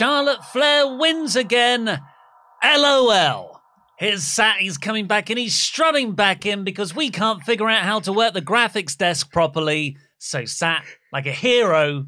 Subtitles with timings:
[0.00, 2.00] Charlotte Flair wins again.
[2.64, 3.60] LOL.
[3.98, 7.82] Here's Sat, he's coming back in, he's strutting back in because we can't figure out
[7.82, 9.98] how to work the graphics desk properly.
[10.16, 12.06] So Sat, like a hero,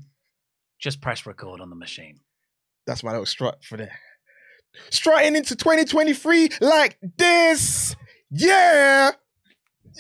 [0.81, 2.21] just press record on the machine.
[2.87, 3.99] That's my little strut for there.
[4.89, 7.95] Strutting into 2023 like this.
[8.31, 9.11] Yeah.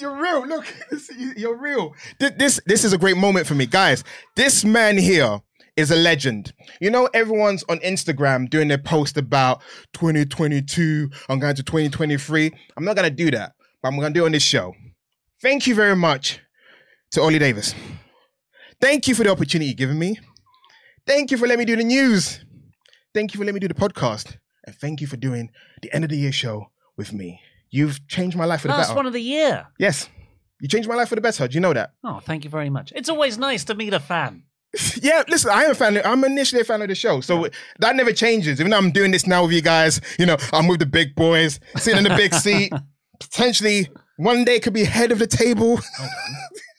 [0.01, 0.47] You're real.
[0.47, 0.65] Look,
[1.37, 1.95] you're real.
[2.19, 4.03] This, this this is a great moment for me, guys.
[4.35, 5.43] This man here
[5.83, 6.53] is a legend.
[6.81, 9.61] You know, everyone's on Instagram doing their post about
[9.95, 11.11] 2022.
[11.29, 12.51] I'm going to 2023.
[12.77, 13.53] I'm not gonna do that,
[13.83, 14.75] but I'm gonna do it on this show.
[15.43, 16.41] Thank you very much
[17.13, 17.75] to Ollie Davis.
[18.81, 20.19] Thank you for the opportunity you've given me.
[21.07, 22.45] Thank you for letting me do the news.
[23.15, 24.37] Thank you for letting me do the podcast.
[24.65, 25.51] And thank you for doing
[25.83, 27.41] the end of the year show with me.
[27.71, 28.97] You've changed my life for the Last better.
[28.97, 29.67] one of the year.
[29.79, 30.09] yes.
[30.61, 31.49] You changed my life for the better.
[31.49, 31.91] Do you know that?
[32.05, 32.93] Oh, thank you very much.
[32.95, 34.45] It's always nice to meet a fan.
[35.03, 36.01] Yeah, listen, I am a fan.
[36.05, 37.21] I'm initially a fan of the show.
[37.21, 37.49] So
[37.81, 38.59] that never changes.
[38.61, 41.15] Even though I'm doing this now with you guys, you know, I'm with the big
[41.15, 42.73] boys, sitting in the big seat.
[43.21, 45.79] Potentially one day could be head of the table.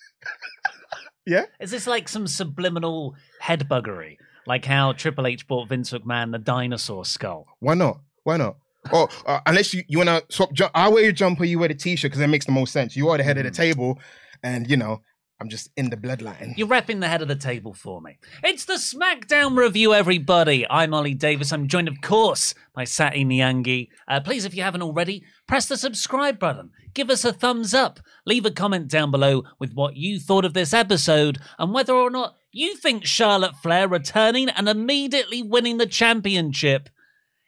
[1.25, 1.45] yeah?
[1.59, 4.17] Is this like some subliminal head buggery?
[4.45, 7.47] Like how Triple H bought Vince McMahon the dinosaur skull?
[7.59, 7.99] Why not?
[8.23, 8.57] Why not?
[8.91, 11.69] Or uh, unless you, you want to swap, ju- I wear your jumper, you wear
[11.69, 12.97] the t-shirt because that makes the most sense.
[12.97, 13.99] You are the head of the table
[14.41, 15.01] and, you know,
[15.43, 16.53] I'm just in the bloodline.
[16.55, 18.17] You're repping the head of the table for me.
[18.45, 20.65] It's the SmackDown review, everybody.
[20.69, 21.51] I'm Ollie Davis.
[21.51, 23.89] I'm joined, of course, by Sati Nyangi.
[24.07, 26.69] Uh, please, if you haven't already, press the subscribe button.
[26.93, 27.99] Give us a thumbs up.
[28.25, 32.09] Leave a comment down below with what you thought of this episode and whether or
[32.09, 36.87] not you think Charlotte Flair returning and immediately winning the championship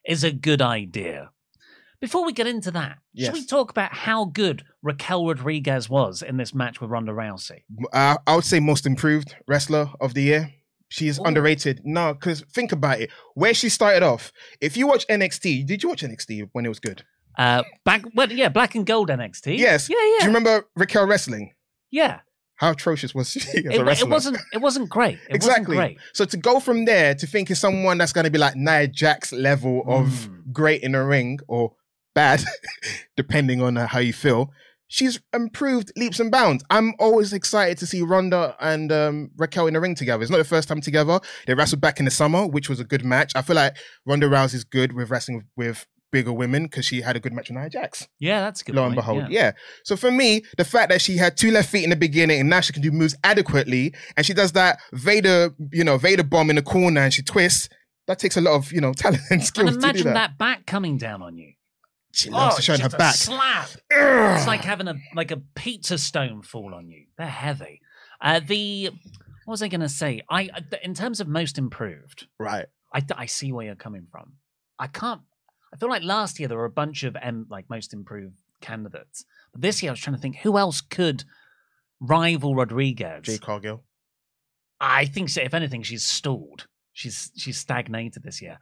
[0.05, 1.29] is a good idea.
[2.01, 3.28] Before we get into that, Yes.
[3.28, 7.63] should we talk about how good Raquel Rodriguez was in this match with Ronda Rousey?
[7.91, 10.53] uh, I would say most improved wrestler of the year.
[10.90, 11.81] She's underrated.
[11.84, 13.09] No, because think about it.
[13.34, 14.31] Where she started off,
[14.62, 17.03] if you watch NXT, did you watch NXT when it was good?
[17.38, 19.57] Uh, back, well, yeah, black and gold NXT.
[19.57, 19.90] Yes.
[19.90, 21.52] yeah, yeah, Do you remember Raquel wrestling?
[21.91, 22.19] yeah.
[22.57, 24.38] How atrocious was she as It, a it wasn't.
[24.53, 25.17] It wasn't great.
[25.29, 25.75] It exactly.
[25.75, 26.06] Wasn't great.
[26.13, 29.34] So to go from there to thinking someone that's going to be like Nia Jax
[29.34, 30.53] level of Mm.
[30.53, 31.73] great in a ring or
[32.13, 32.46] bad,
[33.17, 34.52] depending on uh, how you feel,
[34.88, 36.63] she's improved leaps and bounds.
[36.69, 40.22] I'm always excited to see Ronda and um, Raquel in the ring together.
[40.22, 41.19] It's not the first time together.
[41.47, 43.31] They wrestled back in the summer, which was a good match.
[43.35, 43.75] I feel like
[44.06, 47.50] Ronda Rousey's good with wrestling with, with bigger women because she had a good match
[47.50, 48.07] with Nia Jax.
[48.19, 48.75] Yeah, that's good.
[48.75, 49.51] Lo and behold, yeah.
[49.84, 52.50] So for me, the fact that she had two left feet in the beginning and
[52.50, 56.50] now she can do moves adequately, and she does that Vader, you know, Vader bomb
[56.50, 57.67] in the corner and she twists.
[58.07, 60.13] That takes a lot of you know talent and skills And to imagine that.
[60.13, 60.38] that.
[60.38, 61.53] back coming down on you.
[62.16, 63.16] She loves to show her back.
[63.16, 63.70] Slap.
[63.90, 67.06] It's like having a like a pizza stone fall on you.
[67.18, 67.81] They're heavy.
[68.22, 68.90] Uh, the
[69.44, 70.22] what was I going to say?
[70.30, 72.68] I uh, in terms of most improved, right.
[72.94, 74.34] I, I see where you're coming from.
[74.79, 75.22] I can't.
[75.73, 79.26] I feel like last year there were a bunch of um, like most improved candidates,
[79.52, 81.26] but this year I was trying to think who else could
[82.00, 83.23] rival Rodriguez.
[83.23, 83.84] Jade Cargill.
[84.79, 85.41] I think so.
[85.41, 86.68] If anything, she's stalled.
[86.94, 88.58] She's she's stagnated this year.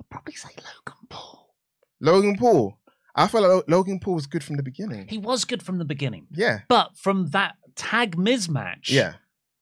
[0.00, 1.54] I'd probably say Logan Paul.
[2.00, 2.78] Logan Paul.
[3.16, 5.06] I felt like Logan Paul was good from the beginning.
[5.08, 6.60] He was good from the beginning, Yeah.
[6.68, 9.14] but from that tag Miz match, Yeah.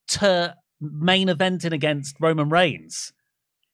[0.08, 3.12] to main eventing against Roman Reigns,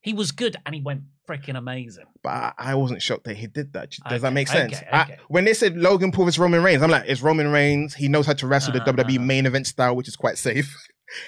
[0.03, 2.05] He was good and he went freaking amazing.
[2.23, 3.91] but I, I wasn't shocked that he did that.
[3.91, 4.77] Does Okay, that make sense?
[4.77, 7.93] okay, I- when they said Logan Paul versus Roman Reigns, I'm like, it's Roman Reigns.
[7.93, 9.25] He knows how to wrestle the Uh-huh, WWE uh-huh.
[9.25, 10.75] main event style, which is quite safe.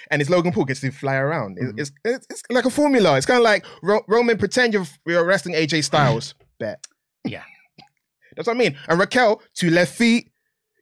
[0.10, 1.58] And it's Logan Paul gets to fly around.
[1.62, 1.78] Mhm.
[1.78, 3.18] It's, it's it's like a formula.
[3.18, 6.36] It's kind of like Ro- Roman pretend you're you're wrestling AJ Styles.
[6.58, 6.88] Bet.
[7.26, 7.44] Yeah.
[8.36, 8.78] That's what I mean.
[8.88, 10.30] And Raquel two left feet.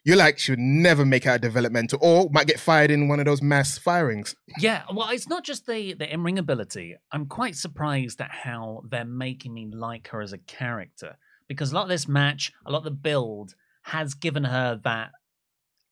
[0.03, 3.25] You're like she would never make out developmental, or might get fired in one of
[3.25, 4.35] those mass firings.
[4.57, 6.95] Yeah, well, it's not just the the in ring ability.
[7.11, 11.17] I'm quite surprised at how they're making me like her as a character
[11.47, 15.11] because a lot of this match, a lot of the build has given her that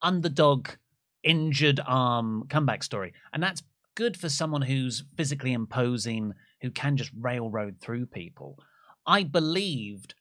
[0.02, 0.70] underdog,
[1.24, 3.62] injured arm comeback story, and that's
[3.94, 8.58] good for someone who's physically imposing, who can just railroad through people.
[9.06, 10.16] I believed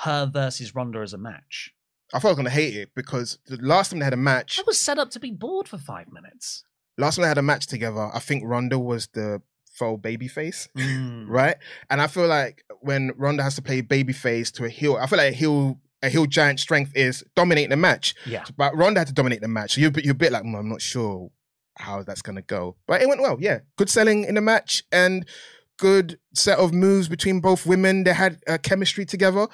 [0.00, 1.72] her versus Ronda as a match.
[2.12, 4.58] I thought I was gonna hate it because the last time they had a match,
[4.58, 6.64] I was set up to be bored for five minutes.
[6.98, 9.42] last time they had a match together, I think Ronda was the
[9.72, 10.68] faux babyface.
[10.76, 11.26] Mm.
[11.28, 11.56] right?
[11.88, 15.18] And I feel like when Ronda has to play babyface to a heel, I feel
[15.18, 18.14] like a heel a heel giant strength is dominating the match.
[18.24, 18.44] Yeah.
[18.56, 19.74] But Ronda had to dominate the match.
[19.74, 21.30] So you're, you're a bit like, "Mm, I'm not sure
[21.76, 22.76] how that's gonna go.
[22.86, 23.60] But it went well, yeah.
[23.76, 25.26] Good selling in the match and
[25.78, 28.04] good set of moves between both women.
[28.04, 29.46] They had uh, chemistry together.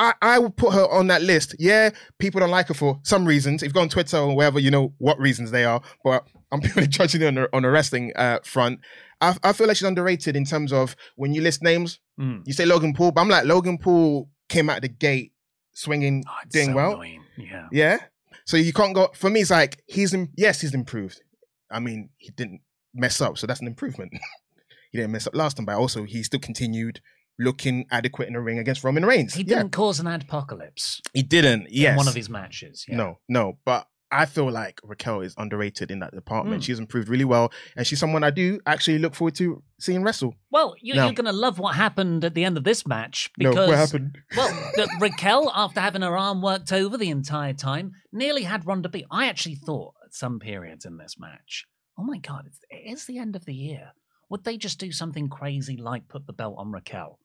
[0.00, 1.54] I, I would put her on that list.
[1.58, 3.62] Yeah, people don't like her for some reasons.
[3.62, 5.82] If you go on Twitter or wherever, you know what reasons they are.
[6.02, 8.80] But I'm purely judging her on the, on the wrestling uh, front.
[9.20, 12.42] I, I feel like she's underrated in terms of when you list names, Mm.
[12.46, 15.32] you say Logan Paul, but I'm like, Logan Paul came out the gate
[15.72, 16.92] swinging, Oh, doing so well.
[16.92, 17.22] annoying.
[17.38, 17.68] Yeah.
[17.72, 17.98] Yeah.
[18.44, 21.22] So you can't go, for me, it's like, he's, in, yes, he's improved.
[21.70, 22.60] I mean, he didn't
[22.94, 24.12] mess up, so that's an improvement.
[24.92, 27.00] he didn't mess up last time, but also he still continued
[27.40, 29.34] looking adequate in the ring against Roman Reigns.
[29.34, 31.68] He didn't cause an apocalypse He didn't.
[31.70, 31.92] Yes.
[31.92, 32.84] in one of his matches.
[32.86, 32.96] Yeah.
[32.96, 33.58] No, no.
[33.64, 36.62] But I feel like Raquel is underrated in that department.
[36.62, 36.66] Mm.
[36.66, 40.34] She's improved really well, and she's someone I do actually look forward to seeing wrestle.
[40.50, 41.04] Well, you, No.
[41.04, 43.78] you're going to love what happened at the end of this match No, because what
[43.78, 44.18] happened?
[44.36, 44.70] well,
[45.00, 49.06] Raquel, after having her arm worked over the entire time, nearly had Ronda beat.
[49.12, 51.66] I actually thought at some periods in this match,
[51.96, 53.92] oh my god, it's, it is the end of the year.
[54.28, 57.18] Would they just do something crazy like put the belt on Raquel?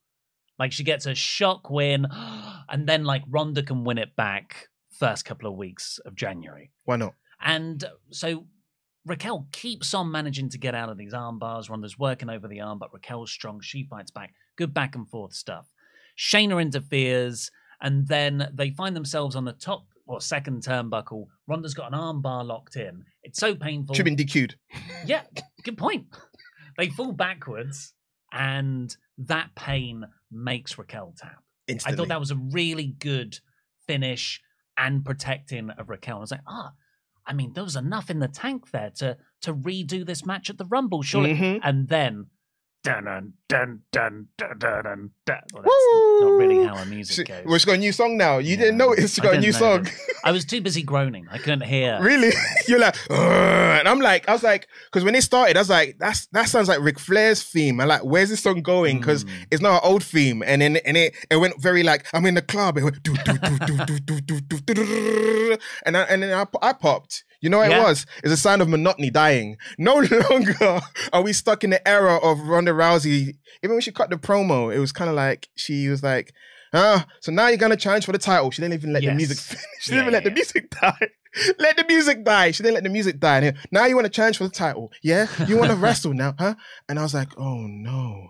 [0.57, 2.07] Like she gets a shock win,
[2.69, 6.71] and then like Ronda can win it back first couple of weeks of January.
[6.85, 7.13] Why not?
[7.41, 8.47] And so
[9.05, 11.69] Raquel keeps on managing to get out of these arm bars.
[11.69, 13.61] Ronda's working over the arm, but Raquel's strong.
[13.61, 14.33] She fights back.
[14.57, 15.67] Good back and forth stuff.
[16.17, 17.51] Shayna interferes,
[17.81, 21.27] and then they find themselves on the top or second turnbuckle.
[21.47, 23.03] Ronda's got an arm bar locked in.
[23.23, 23.95] It's so painful.
[23.95, 24.55] Should have been DQ'd.
[25.05, 25.23] Yeah,
[25.63, 26.05] good point.
[26.77, 27.93] They fall backwards,
[28.31, 31.43] and that pain makes Raquel tap.
[31.67, 31.93] Instantly.
[31.93, 33.39] I thought that was a really good
[33.87, 34.41] finish
[34.77, 36.17] and protecting of Raquel.
[36.17, 36.73] I was like, ah,
[37.25, 40.57] I mean, there was enough in the tank there to to redo this match at
[40.57, 41.33] the Rumble, surely.
[41.33, 41.59] Mhm.
[41.63, 42.27] And then,
[42.85, 45.37] dun dun dun dun dun dun dun.
[45.53, 47.43] Well, that's not really how She, music goes.
[47.45, 48.37] well, she got a new song now.
[48.37, 49.87] You didn't know she got a new song.
[50.23, 51.27] I was too busy groaning.
[51.31, 51.99] I couldn't hear.
[52.01, 52.31] really?
[52.67, 55.69] You're like, "Ugh," and I'm like, I was like, because when it started, I was
[55.69, 57.79] like, that's that sounds like Ric Flair's theme.
[57.81, 58.99] I'm like, where's this song going?
[58.99, 59.29] Because Mm.
[59.51, 62.35] it's not an old theme, and then and it it went very like I'm in
[62.35, 62.77] the club.
[62.77, 65.57] It went do do do do do do do do do.
[67.45, 67.81] You know what Yeah.
[67.81, 68.05] it was?
[68.23, 69.57] It's a sign of monotony dying.
[69.77, 69.95] No
[70.29, 70.81] longer
[71.13, 73.35] are we stuck in the era of Ronda Rousey.
[73.63, 76.33] Even when she cut the promo, it was kind of like she was like.
[76.73, 78.51] Ah, so now you're gonna challenge for the title.
[78.51, 79.63] She didn't even let the music finish.
[79.79, 81.07] She Yeah, didn't even let yeah, the music die.
[81.59, 82.51] let the music die.
[82.51, 83.37] She didn't let the music die.
[83.41, 84.91] And now you want to challenge for the title.
[85.03, 85.27] Yeah?
[85.47, 86.55] You want to wrestle now, huh?
[86.89, 88.27] And I was like, oh no.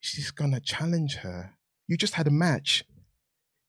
[0.00, 1.50] She's gonna challenge her.
[1.86, 2.84] You just had a match.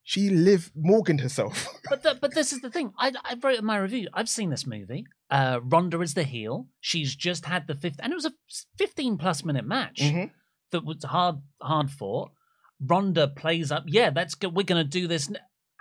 [0.08, 1.68] She lived Morgan herself.
[1.90, 2.94] But the, but this is the thing.
[2.98, 4.08] I, I wrote in my review.
[4.14, 5.06] I've seen this movie.
[5.32, 6.68] Uh, Ronda is the heel.
[6.80, 8.34] She's just had the fifth, and it was a
[8.78, 10.30] 15 plus minute match Mhm.
[10.72, 12.32] that was hard hard fought.
[12.80, 13.84] Ronda plays up.
[13.88, 14.56] Yeah, that's good.
[14.56, 15.30] We're going to do this.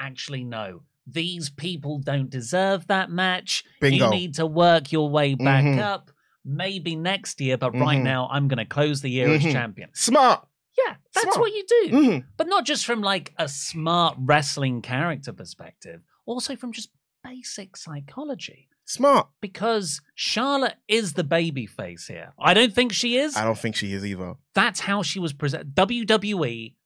[0.01, 0.83] Actually, no.
[1.07, 3.63] These people don't deserve that match.
[3.81, 4.07] Bingo.
[4.07, 5.79] You need to work your way back Mhm.
[5.81, 6.11] up.
[6.47, 8.05] Maybe next year, but right Mhm.
[8.05, 9.53] now, I'm going to close the year as Mhm.
[9.53, 9.91] champion.
[9.95, 10.47] Smart.
[10.95, 11.41] Yeah, that's Smart.
[11.41, 12.25] what you do Mhm.
[12.37, 16.91] but not just from like a smart wrestling character perspective, also from just
[17.23, 18.69] basic psychology.
[18.87, 19.29] Smart.
[19.41, 22.35] Because Charlotte is the baby face here.
[22.39, 23.35] I don't think she is.
[23.37, 24.35] I don't think she is either.
[24.55, 25.75] That's how she was presented.
[25.75, 26.77] WWE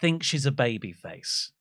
[0.00, 1.52] thinks she's a baby face.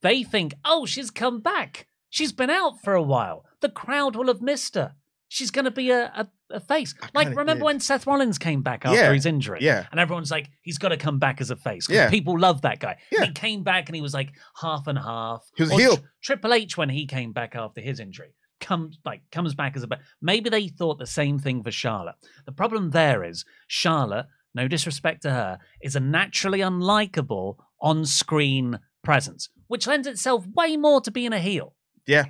[0.00, 1.86] They think, oh, she's come back.
[2.10, 3.44] She's been out for a while.
[3.60, 4.96] The crowd will have missed her.
[5.28, 6.94] She's going to be a, a, a face.
[7.02, 7.64] I Like, kinda remember did.
[7.64, 9.58] when Seth Rollins came back after Yeah, his injury?
[9.62, 9.86] yeah.
[9.90, 11.86] And everyone's like, he's got to come back as a face.
[11.86, 12.10] 'cause Yeah.
[12.10, 12.98] People love that guy.
[13.10, 13.24] Yeah.
[13.26, 15.44] he came back and he was like half and half.
[15.56, 15.96] He was a Or heel.
[15.96, 19.82] Tr- Triple H, when he came back after his injury, comes like comes back as
[19.82, 22.14] a ba- maybe they thought the same thing for Charlotte.
[22.46, 28.78] The problem there is Charlotte no disrespect to her, is a naturally unlikable on screen
[29.02, 31.74] presence, which lends itself way more to being a heel.
[32.06, 32.26] Yeah.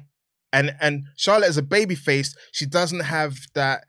[0.53, 3.85] And and Charlotte is a baby face, she doesn't have that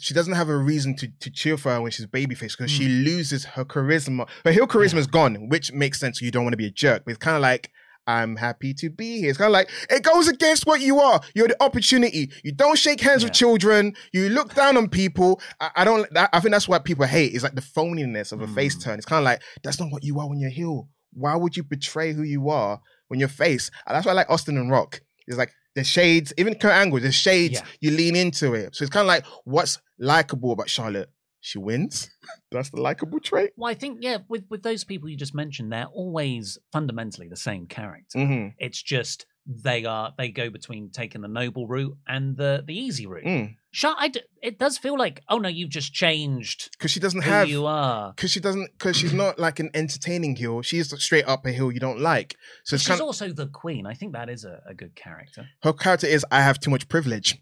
[0.00, 2.86] she doesn't have a reason to, to cheer for her when she's babyface because she
[2.86, 3.04] hmm.
[3.04, 4.28] loses her charisma.
[4.44, 6.20] Her heel charisma is gone, which makes sense.
[6.20, 7.70] You don't want to be a jerk, but it's kind of like
[8.06, 9.30] I'm happy to be here.
[9.30, 11.20] It's kind of like it goes against what you are.
[11.34, 12.30] You're the opportunity.
[12.42, 13.94] You don't shake hands with children.
[14.12, 15.40] You look down on people.
[15.60, 16.12] I, I don't.
[16.14, 17.32] That, I think that's what people hate.
[17.34, 18.80] Is like the phoniness of a face hmm.
[18.80, 18.98] turn.
[18.98, 20.88] It's kind of like that's not what you are when you're heel.
[21.12, 23.70] Why would you betray who you are when you're face?
[23.86, 25.00] And that's why I like Austin and Rock.
[25.26, 27.54] It's like the shades, even Kurt Angle, the shades.
[27.54, 27.66] Yeah.
[27.80, 28.74] You lean into it.
[28.76, 31.10] So it's kind of like what's likable about Charlotte.
[31.40, 32.10] She wins.
[32.52, 33.50] That's the likable trait.
[33.56, 37.36] Well, I think, yeah, with, with those people you just mentioned, they're always fundamentally the
[37.36, 38.18] same character.
[38.18, 42.74] hmm It's just they are they go between taking the noble route and the the
[42.76, 43.24] easy route.
[43.24, 43.56] Mm.
[43.84, 47.30] I d- it does feel like oh no, you've just changed Because she doesn't who
[47.30, 48.12] have you are.
[48.14, 50.62] because she doesn't because she's not like an entertaining heel.
[50.62, 52.36] She's straight up a heel you don't like.
[52.64, 53.86] So She's kind of also the queen.
[53.86, 55.46] I think that is a, a good character.
[55.62, 57.38] her character is I have too much privilege.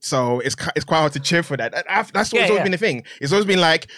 [0.00, 1.72] So it's it's quite hard to cheer for that.
[2.12, 2.62] That's Yeah, always yeah.
[2.62, 3.04] been the thing.
[3.20, 3.90] It's always been like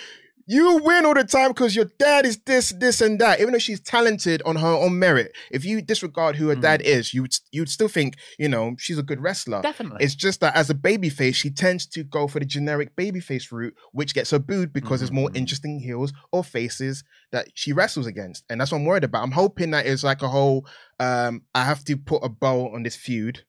[0.52, 3.40] you win all the time because your dad is this, this, and that.
[3.40, 6.84] Even though she's talented on her own merit, if you disregard who her dad Mm.
[6.96, 9.62] is, you would you'd still think you know she's a good wrestler.
[9.62, 10.04] Definitely.
[10.04, 13.74] It's just that as a babyface, she tends to go for the generic babyface route,
[13.92, 15.36] which gets her booed because there's more Mhm.
[15.36, 18.44] interesting heels or faces that she wrestles against.
[18.50, 19.22] And that's what I'm worried about.
[19.22, 20.66] I'm hoping that it's like a whole
[21.00, 23.44] um, I have to put a bow on this feud.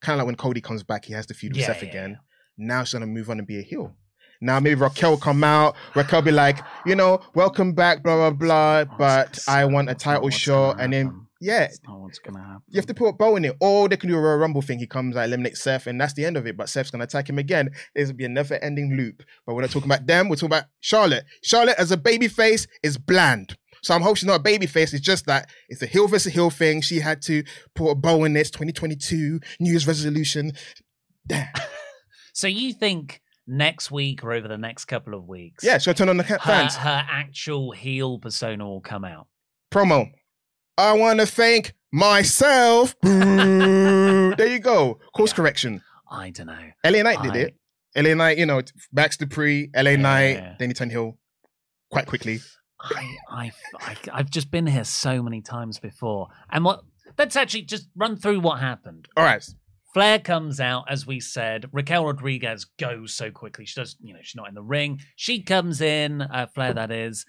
[0.00, 1.88] Kind of like when Cody comes back, he has to feud with Yeah, Seth yeah,
[1.88, 2.10] again.
[2.10, 2.66] yeah.
[2.66, 3.96] Now she's gonna move on and be a heel.
[4.44, 5.74] Now maybe Raquel will come out.
[5.94, 8.84] Raquel be like, you know, welcome back, blah blah blah.
[8.96, 12.62] But I want a title shot, and then yeah, That's not what's gonna happen.
[12.68, 14.62] you have to put a bow in it, or they can do a Royal Rumble
[14.62, 14.78] thing.
[14.78, 16.56] He comes out, eliminates Seth, and that's the end of it.
[16.56, 17.70] But Seth's gonna attack him again.
[17.94, 19.22] There's gonna be a never-ending loop.
[19.46, 20.28] But we're not talking about them.
[20.28, 21.24] We're talking about Charlotte.
[21.42, 23.56] Charlotte as a baby face is bland.
[23.82, 24.94] So I'm hoping she's not a baby face.
[24.94, 26.80] It's just that it's a heel versus heel thing.
[26.80, 27.42] She had to
[27.74, 30.52] put a bow in this 2022 New Year's resolution.
[31.26, 31.48] Damn.
[32.36, 36.08] So you think next week or over the next couple of weeks, Yeah, she'll turn
[36.08, 36.76] on the ca- her, fans.
[36.76, 39.26] her actual heel persona will come out.
[39.72, 40.10] Promo.
[40.78, 42.94] I want to thank myself.
[43.02, 44.98] There you go.
[45.14, 45.36] Course Yeah.
[45.36, 45.82] correction.
[46.10, 46.70] I don't know.
[46.84, 47.56] LA Knight did I- it.
[47.96, 48.60] LA Knight, you know,
[48.92, 50.54] Max Dupri, LA Knight, Yeah.
[50.58, 51.16] then he turned heel
[51.90, 52.40] quite quickly.
[52.80, 56.28] I, I, I, I've just been here so many times before.
[56.50, 56.80] And what,
[57.16, 59.06] let's actually just run through what happened.
[59.16, 59.46] All right.
[59.94, 61.68] Flair comes out, as we said.
[61.72, 63.64] Raquel Rodriguez goes so quickly.
[63.64, 65.00] She does, you know, she's not in the ring.
[65.14, 67.24] She comes in, uh, Flair that is,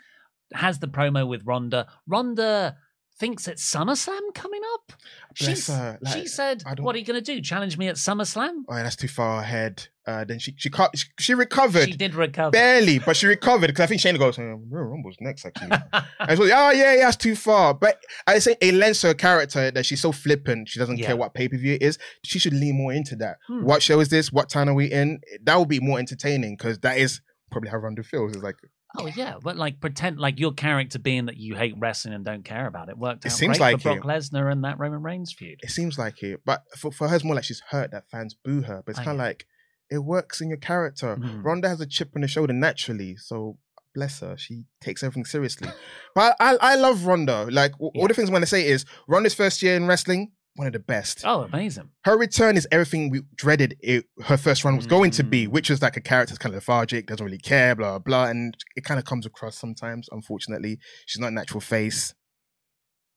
[0.51, 1.87] has the promo with Ronda.
[2.07, 2.75] Ronda
[3.17, 4.93] thinks it's SummerSlam coming up.
[5.39, 7.41] Bless She's- her, like, she said, "What are you going to do?
[7.41, 9.87] Challenge me at SummerSlam?" Oh, yeah, that's too far ahead.
[10.07, 12.51] Uh, then she she she, she recovered She did recover.
[12.51, 15.71] barely, but she recovered because I think Shayna goes, Royal Rumble's next actually.
[16.19, 17.73] and oh yeah, yeah, that's too far.
[17.73, 20.69] But I say it lends her character that she's so flippant.
[20.69, 21.07] She doesn't Yeah.
[21.07, 21.97] care what pay per view it is.
[22.23, 23.37] She should lean more into that.
[23.47, 23.63] Hmm.
[23.63, 24.31] What show is this?
[24.31, 25.21] What time are we in?
[25.43, 28.33] That would be more entertaining because that is probably how Ronda feels.
[28.35, 28.57] It's like
[28.97, 32.43] Oh yeah, but like pretend like your character being that you hate wrestling and don't
[32.45, 34.01] care about it worked It out seems great like for it.
[34.01, 35.59] Brock Lesnar and that Roman Reigns feud.
[35.63, 38.33] it seems like it, but for, for her, it's more like she's hurt that fans
[38.33, 38.83] boo her.
[38.85, 39.45] But it's kind of like
[39.89, 41.15] it works in your character.
[41.15, 41.43] Mhm.
[41.43, 43.57] Ronda has a chip on her shoulder naturally, so
[43.93, 44.35] bless her.
[44.37, 45.69] She takes everything seriously.
[46.15, 47.47] but I, I love Ronda.
[47.51, 48.01] Like w- Yeah.
[48.01, 50.73] all the things I want to say is Ronda's first year in wrestling, one of
[50.73, 51.21] the best.
[51.25, 51.89] Oh, amazing!
[52.05, 55.51] Her return is everything we dreaded it, her first run was going to be, Mm.
[55.51, 58.25] which was like a character that's kind of lethargic, doesn't really care, blah, blah, blah.
[58.29, 60.79] And it kind of comes across sometimes, unfortunately.
[61.05, 62.13] She's not a natural face.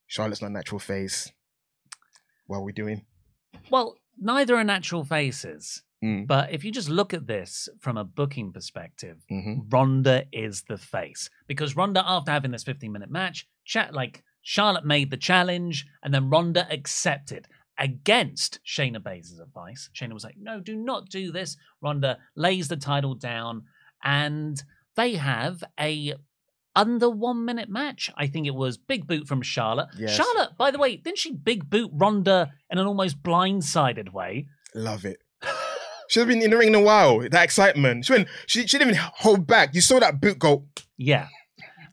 [0.07, 1.31] Charlotte's not a natural face.
[2.47, 3.05] What are we doing?
[3.69, 6.27] Well, neither are natural faces, Mm.
[6.27, 10.77] but if you just look at this from a booking perspective, hmm Ronda is the
[10.77, 15.85] face because Ronda, after having this 15 minute match, chat like Charlotte made the challenge
[16.03, 19.89] and then Ronda accepted against Shayna Baszler's advice.
[19.95, 23.63] Shayna was like, "No, do not do this." Ronda lays the title down,
[24.03, 24.61] and
[24.95, 26.15] they have a
[26.75, 28.11] under one minute match.
[28.15, 29.89] I think it was big boot from Charlotte.
[29.97, 30.15] Yes.
[30.15, 34.47] Charlotte, by the way, didn't she big boot Ronda in an almost blindsided way?
[34.75, 35.17] Love it.
[36.09, 37.19] She's been in the ring in a while.
[37.19, 38.05] That excitement.
[38.05, 39.75] She, went, she, she didn't even hold back.
[39.75, 40.65] You saw that boot go.
[40.97, 41.27] Yeah.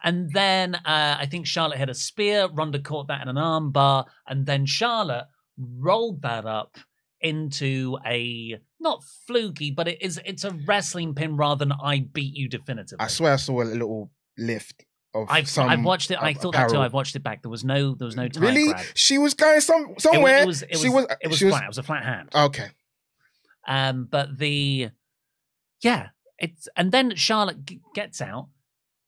[0.06, 2.48] And then uh, I think Charlotte had a spear.
[2.50, 4.06] Ronda caught that in an armbar.
[4.26, 5.26] And then Charlotte
[5.58, 6.76] rolled that up
[7.20, 12.34] into a not fluky, but it is it's a wrestling pin rather than I beat
[12.34, 13.02] you definitively.
[13.04, 15.68] I swear I saw a little lift of I've, some.
[15.68, 16.18] I've watched it.
[16.22, 16.78] I thought that too.
[16.78, 17.42] I've watched it back.
[17.42, 18.68] There was no there was no time Really?
[18.68, 18.84] grab.
[18.94, 20.38] She was going some It, somewhere.
[20.42, 21.06] it was it was she was.
[21.20, 21.64] it was flat.
[21.64, 22.28] It was a flat hand.
[22.34, 22.68] Okay.
[23.66, 24.90] Um, but the
[25.82, 26.08] yeah,
[26.38, 28.48] it's and then Charlotte g- gets out,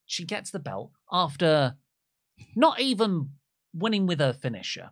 [0.08, 1.76] she gets the belt after
[2.56, 3.30] not even
[3.72, 4.90] winning with her finisher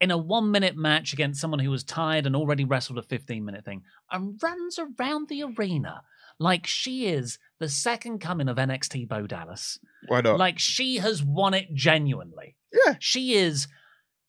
[0.00, 3.44] in a one minute match against someone who was tired and already wrestled a 15
[3.44, 6.02] minute thing and runs around the arena
[6.40, 9.78] like she is the second coming of NXT Bo Dallas.
[10.08, 10.38] Why not?
[10.38, 12.56] Like she has won it genuinely.
[12.86, 12.94] yeah.
[12.98, 13.68] She is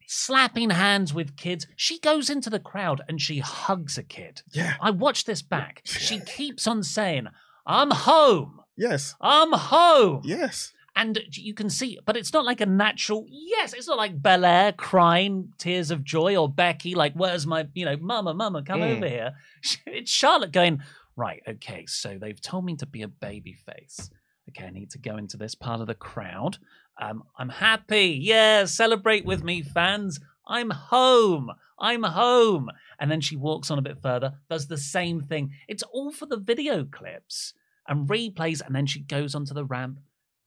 [0.08, 1.66] slapping hands with kids.
[1.76, 4.44] She goes into the crowd and she hugs a kid.
[4.52, 4.76] Yeah.
[4.80, 5.82] I watched this back.
[5.86, 7.28] She keeps on saying,
[7.66, 8.62] I'm home.
[8.78, 9.16] Yes.
[9.22, 10.22] I'm home.
[10.24, 10.72] Yes.
[10.98, 13.26] And you can see, but it's not like a natural.
[13.30, 17.84] Yes, it's not like Belair crying tears of joy or Becky like, "Where's my, you
[17.84, 18.96] know, Mama, Mama, come Mm.
[18.98, 19.34] over here."
[19.88, 20.82] It's Charlotte going,
[21.18, 21.86] right, okay.
[21.86, 24.10] So they've told me to be a baby face.
[24.50, 26.60] Okay, I need to go into this part of the crowd.
[27.02, 28.18] Um, I'm happy.
[28.22, 30.20] Yeah, celebrate with me, fans.
[30.48, 31.52] I'm home.
[31.78, 32.70] I'm home.
[33.00, 35.52] And then she walks on a bit further, does the same thing.
[35.68, 37.54] It's all for the video clips
[37.88, 40.00] and replays, and then she goes onto the ramp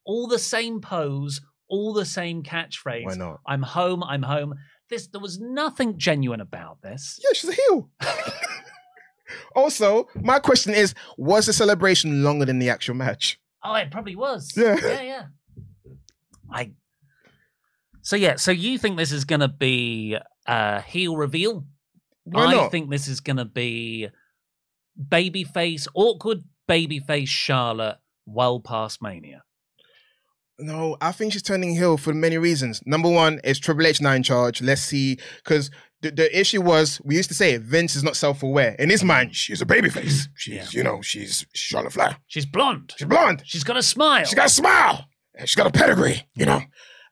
[0.09, 3.05] all the same pose, all the same catchphrase.
[3.05, 3.41] Why not?
[3.47, 4.55] I'm home, I'm home.
[4.89, 7.21] This there was nothing genuine about this.
[7.23, 7.91] Yeah, she's a heel.
[9.55, 13.39] also, my question is: Was the celebration longer than the actual match?
[13.63, 14.51] Oh, it probably was.
[14.57, 14.77] Yeah.
[14.83, 15.27] Yeah, yeah.
[16.51, 16.73] I
[18.01, 20.17] So yeah, so you think this is gonna be
[20.47, 21.67] a heel reveal?
[22.25, 22.71] Why I not?
[22.71, 24.09] think this is gonna be
[24.99, 29.43] babyface, awkward babyface Charlotte well past Mania.
[30.61, 32.83] No, I think she's turning heel for many reasons.
[32.85, 34.61] Number one is Triple H now in charge.
[34.61, 35.71] Let's see, because
[36.03, 38.75] the, the issue was we used to say Vince is not self-aware.
[38.81, 40.27] In his mind, she's a babyface.
[40.35, 40.67] She's, Yeah.
[40.73, 42.17] you know, she's Charlotte Flair.
[42.27, 42.93] She's blonde.
[42.99, 43.43] She's blonde.
[43.45, 44.25] She's got a smile.
[44.25, 45.05] She got a smile.
[45.37, 46.61] And she's got a pedigree, you know.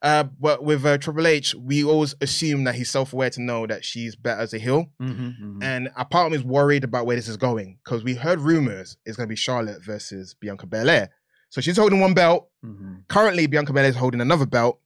[0.03, 3.85] Uh, but with uh, Triple H, we always assume that he's self-aware to know that
[3.85, 4.87] she's better as a heel.
[5.01, 5.63] Mhm, mhm.
[5.65, 8.41] And a part of me is worried about where this is going because we heard
[8.41, 11.11] rumors it's going to be Charlotte versus Bianca Belair.
[11.49, 12.51] So she's holding one belt.
[12.65, 13.09] Mhm.
[13.09, 14.81] Currently, Bianca Belair is holding another belt.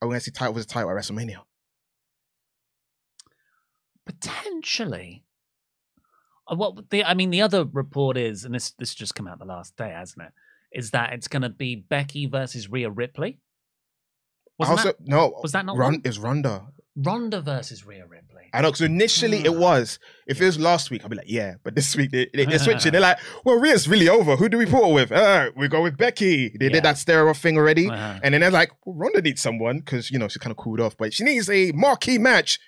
[0.00, 1.42] Are we going to see title versus title at WrestleMania?
[4.04, 5.24] Potentially.
[6.50, 9.38] Uh, What the I mean, the other report is, and this this just come out
[9.38, 10.32] the last day, hasn't it?
[10.72, 13.38] Is that it's going to be Becky versus Rhea Ripley?
[14.68, 16.02] Wasn't also, that no, was that not Ron, one?
[16.04, 16.66] Is Ronda?
[16.96, 18.18] Ronda versus Rhea Ripley?
[18.54, 19.60] I know because initially it Hmm.
[19.60, 19.98] was.
[20.26, 21.54] If it was last week, I'd be like, yeah.
[21.64, 22.92] But this week they, they, they're switching.
[22.92, 24.36] They're like, well, Rhea's really over.
[24.36, 25.10] Who do we put her with?
[25.10, 26.50] Uh, we go with Becky.
[26.58, 26.72] They Yeah.
[26.72, 27.88] did that stare off thing already.
[27.88, 28.20] Uh-huh.
[28.22, 30.80] And then they're like, well, Ronda needs someone because you know she's kind of cooled
[30.80, 32.58] off, but she needs a marquee match.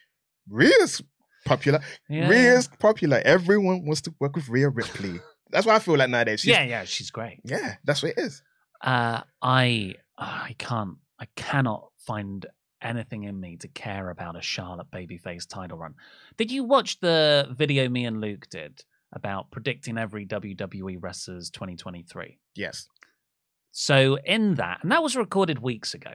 [0.49, 1.03] Rhea's
[1.45, 1.81] popular.
[2.09, 2.29] Yeah.
[2.29, 3.21] Rhea's popular.
[3.25, 5.21] Everyone wants to work with Rhea Ripley.
[5.51, 6.41] That's what I feel like nowadays.
[6.41, 7.41] She's- yeah, yeah, she's great.
[7.45, 8.43] yeah, that's what it is.
[8.83, 12.45] Uh, I I can't I cannot find
[12.83, 15.95] anything in me to care about a Charlotte babyface title run.
[16.37, 22.39] Did you watch the video me and Luke did about predicting every WWE wrestler's 2023?
[22.55, 22.89] Yes.
[23.73, 26.13] So in that, and that was recorded weeks ago.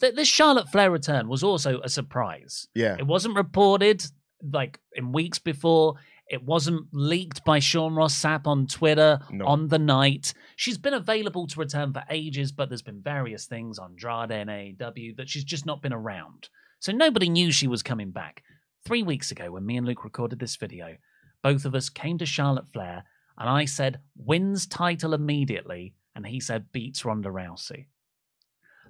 [0.00, 2.66] th- This Charlotte Flair return was also a surprise.
[2.74, 2.96] Yeah.
[2.98, 4.04] It wasn't reported
[4.52, 5.94] like in weeks before.
[6.32, 9.44] It wasn't leaked by Sean Ross Sapp on Twitter No.
[9.44, 10.32] on the night.
[10.56, 14.48] She's been available to return for ages, but there's been various things on Andrade and
[14.48, 16.48] AEW that she's just not been around.
[16.78, 18.42] So nobody knew she was coming back.
[18.82, 20.96] Three weeks ago, when me and Luke recorded this video,
[21.42, 23.04] both of us came to Charlotte Flair,
[23.36, 27.88] and I said, wins title immediately, and he said, beats Ronda Rousey.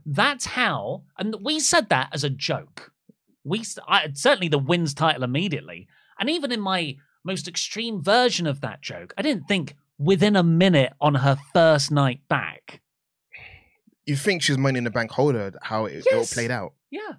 [0.07, 2.93] That's how, and we said that as a joke.
[3.43, 5.89] We I, certainly the wins title immediately,
[6.21, 10.43] and even in my most extreme version of that joke, I didn't think within a
[10.43, 12.81] minute on her first night back.
[14.07, 16.73] You think she's money in the bank holder, how it, it all played out.
[16.91, 17.13] Yeah,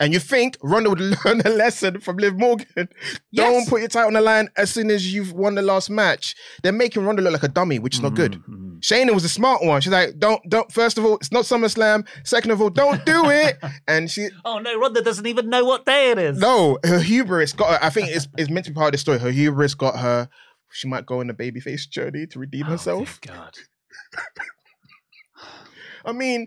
[0.00, 2.88] And you think Ronda would learn a lesson from Liv Morgan.
[3.34, 6.34] Don't put your title on the line as soon as you've won the last match.
[6.62, 8.42] They're making Ronda look like a dummy, which is not good.
[8.48, 8.80] Mhm.
[8.80, 9.80] Shayna was a smart one.
[9.82, 12.08] She's like, don't, don't, first of all, it's not SummerSlam.
[12.24, 13.58] Second of all, don't do it.
[13.86, 16.38] and she, Oh no, Ronda doesn't even know what day it is.
[16.38, 17.84] no, her hubris got her.
[17.86, 19.18] I think it's, it's meant to be part of the story.
[19.18, 20.30] Her hubris got her.
[20.72, 23.20] She might go on a babyface journey to redeem Oh, herself.
[23.20, 23.52] God.
[26.04, 26.46] I mean,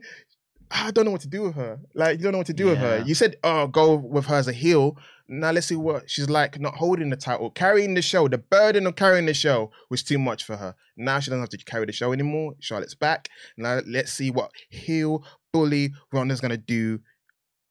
[0.75, 1.79] I don't know what to do with her.
[1.93, 3.03] Like, you don't know what to do with her.
[3.05, 4.97] You said, oh, go with her as a heel.
[5.29, 8.27] Now let's see what she's like not holding the title, carrying the show.
[8.27, 10.75] The burden of carrying the show was too much for her.
[10.97, 12.55] Now she doesn't have to carry the show anymore.
[12.59, 13.29] Charlotte's back.
[13.55, 16.99] Now let's see what heel bully Ronda's gonna do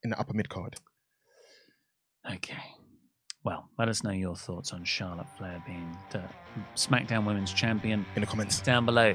[0.03, 0.77] in the upper mid card.
[2.33, 2.63] Okay.
[3.45, 6.23] Well, let us know your thoughts on Charlotte Flair being the
[6.77, 8.61] SmackDown Women's Champion In the comments.
[8.61, 9.15] down below.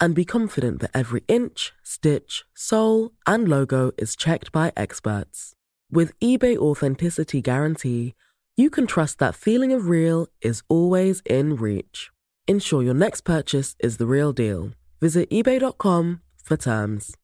[0.00, 5.52] and be confident that every inch, stitch, sole, and logo is checked by experts.
[5.90, 8.14] With eBay Authenticity Guarantee,
[8.56, 12.10] you can trust that feeling of real is always in reach.
[12.48, 14.72] Ensure your next purchase is the real deal.
[15.00, 17.14] Visit eBay.com for terms.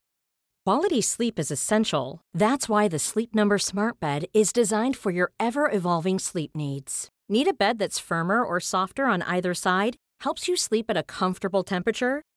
[0.64, 2.20] Quality sleep is essential.
[2.32, 7.08] That's why the Sleep Number Smart Bed is designed for your ever evolving sleep needs.
[7.28, 9.96] Need a bed that's firmer or softer on either side?
[10.20, 12.22] Helps you sleep at a comfortable temperature?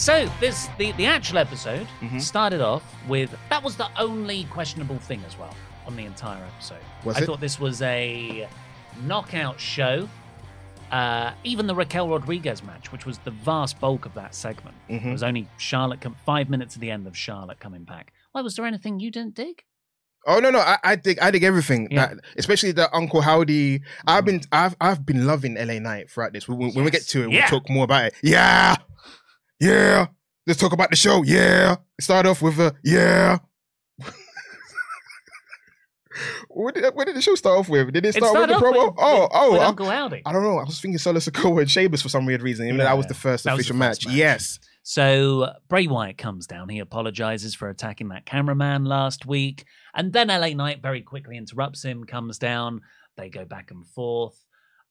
[0.00, 2.18] So this the, the actual episode Mm-hmm.
[2.20, 5.54] started off with that was the only questionable thing as well
[5.86, 6.78] on the entire episode.
[7.04, 7.26] Was I it?
[7.26, 8.48] thought this was a
[9.04, 10.08] knockout show.
[10.90, 15.08] Uh, even the Raquel Rodriguez match, which was the vast bulk of that segment, Mm-hmm.
[15.08, 18.12] it was only Charlotte five minutes at the end of Charlotte coming back.
[18.32, 19.62] Why was there anything you didn't dig?
[20.26, 21.88] Oh no, no, I, I dig, I dig everything.
[21.90, 22.06] Yeah.
[22.06, 23.82] That, especially the Uncle Howdy.
[24.06, 26.48] I've been, I've, I've been loving LA Knight throughout this.
[26.48, 27.48] When, when we get to it, Yeah.
[27.50, 28.14] we'll talk more about it.
[28.22, 28.76] Yeah,
[29.60, 30.06] yeah.
[30.46, 31.22] Let's talk about the show.
[31.22, 31.76] Yeah.
[32.00, 33.38] Start off with a yeah.
[36.48, 37.92] what, did, what did the show start off with?
[37.92, 38.88] Did it start with the promo?
[38.88, 40.22] with- oh, with- oh, with I, Uncle Howdy.
[40.26, 40.58] I don't know.
[40.58, 42.66] I was thinking Solo Sikoa and Sheamus for some weird reason.
[42.66, 44.06] Even though that was the first official the first match.
[44.06, 44.14] match.
[44.16, 44.58] Yes.
[44.82, 46.68] So uh, Bray Wyatt comes down.
[46.68, 49.64] He apologizes for attacking that cameraman last week.
[49.94, 52.80] And then LA Knight very quickly interrupts him, comes down.
[53.16, 54.44] They go back and forth.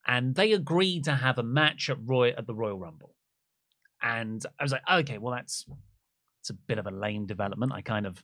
[0.06, 3.14] And they agree to have a match at Roy at the Royal Rumble.
[4.02, 5.64] And I was like, okay, well, that's
[6.40, 7.72] it's a bit of a lame development.
[7.72, 8.22] I kind of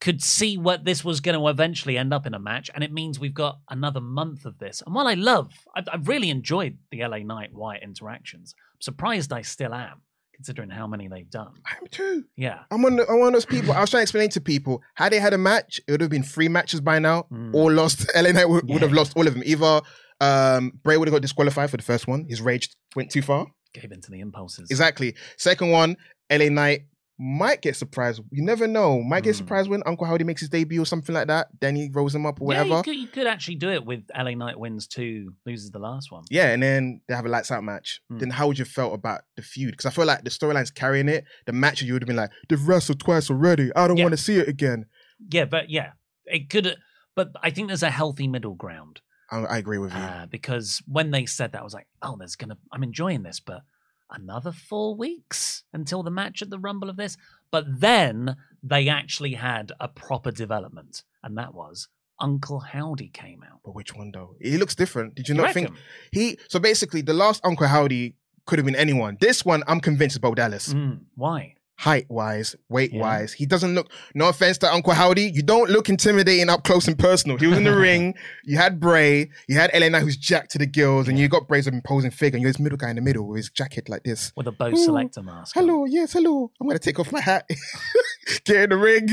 [0.00, 2.92] could see what this was going to eventually end up in a match, and it
[2.92, 4.82] means we've got another month of this.
[4.84, 8.54] And while I love, I've, I've really enjoyed the LA Knight Wyatt interactions.
[8.74, 10.02] I'm surprised I still am,
[10.34, 11.52] considering how many they've done.
[11.66, 12.24] I'm too.
[12.36, 13.72] Yeah, I'm one, I'm one of those people.
[13.72, 16.10] I was trying to explain to people, had they had a match, it would have
[16.10, 17.54] been three matches by now, Mm.
[17.54, 18.06] or lost.
[18.16, 19.42] LA Knight would, would have lost all of them.
[19.46, 19.80] Either
[20.20, 23.46] um, Bray would have got disqualified for the first one, his rage went too far.
[23.74, 24.70] Gave into the impulses.
[24.70, 25.14] Exactly.
[25.36, 25.96] Second one,
[26.30, 26.82] LA Knight
[27.16, 28.20] might get surprised.
[28.32, 29.00] You never know.
[29.00, 29.38] Might get Mm.
[29.38, 31.46] surprised when Uncle Howdy makes his debut or something like that.
[31.60, 32.76] Then he rolls him up or Yeah, whatever.
[32.78, 36.10] you could, you could actually do it with LA Knight wins two, loses the last
[36.10, 36.24] one.
[36.28, 38.00] Yeah, and then they have a lights out match.
[38.12, 38.18] Mm.
[38.18, 39.72] Then how would you felt about the feud?
[39.72, 41.24] Because I feel like the storyline's carrying it.
[41.46, 43.70] The match you would have been like, they've wrestled twice already.
[43.76, 44.04] I don't Yeah.
[44.04, 44.86] want to see it again.
[45.30, 45.92] Yeah, but yeah,
[46.26, 46.76] it could.
[47.14, 49.00] But I think there's a healthy middle ground.
[49.30, 49.98] I, I agree with you.
[49.98, 52.58] Uh, because when they said that, I was like, oh, there's gonna.
[52.72, 53.62] I'm enjoying this, but
[54.10, 57.16] another four weeks until the match at the Rumble of this.
[57.50, 61.88] But then they actually had a proper development, and that was
[62.20, 63.60] Uncle Howdy came out.
[63.64, 64.36] But which one though?
[64.40, 65.14] He looks different.
[65.14, 65.70] Did you You not think
[66.12, 66.38] he?
[66.48, 68.14] So basically, the last Uncle Howdy
[68.46, 69.16] could have been anyone.
[69.20, 70.72] This one, I'm convinced is Bo Dallas.
[70.74, 71.54] Mm, why?
[71.76, 73.32] Height wise, weight wise.
[73.32, 73.90] He doesn't look.
[74.14, 77.36] No offense to Uncle Howdy, you don't look intimidating up close and personal.
[77.36, 78.14] He was in the ring.
[78.44, 79.30] You had Bray.
[79.48, 82.36] You had Knight, who's jacked to the gills, and you got Bray's imposing figure.
[82.36, 84.32] And you're this middle guy in the middle with his jacket like this.
[84.36, 85.56] With a bow Ooh, selector mask.
[85.56, 85.64] on.
[85.66, 86.50] Hello, yes, hello.
[86.60, 87.48] I'm gonna take off my hat,
[88.44, 89.08] get in the ring,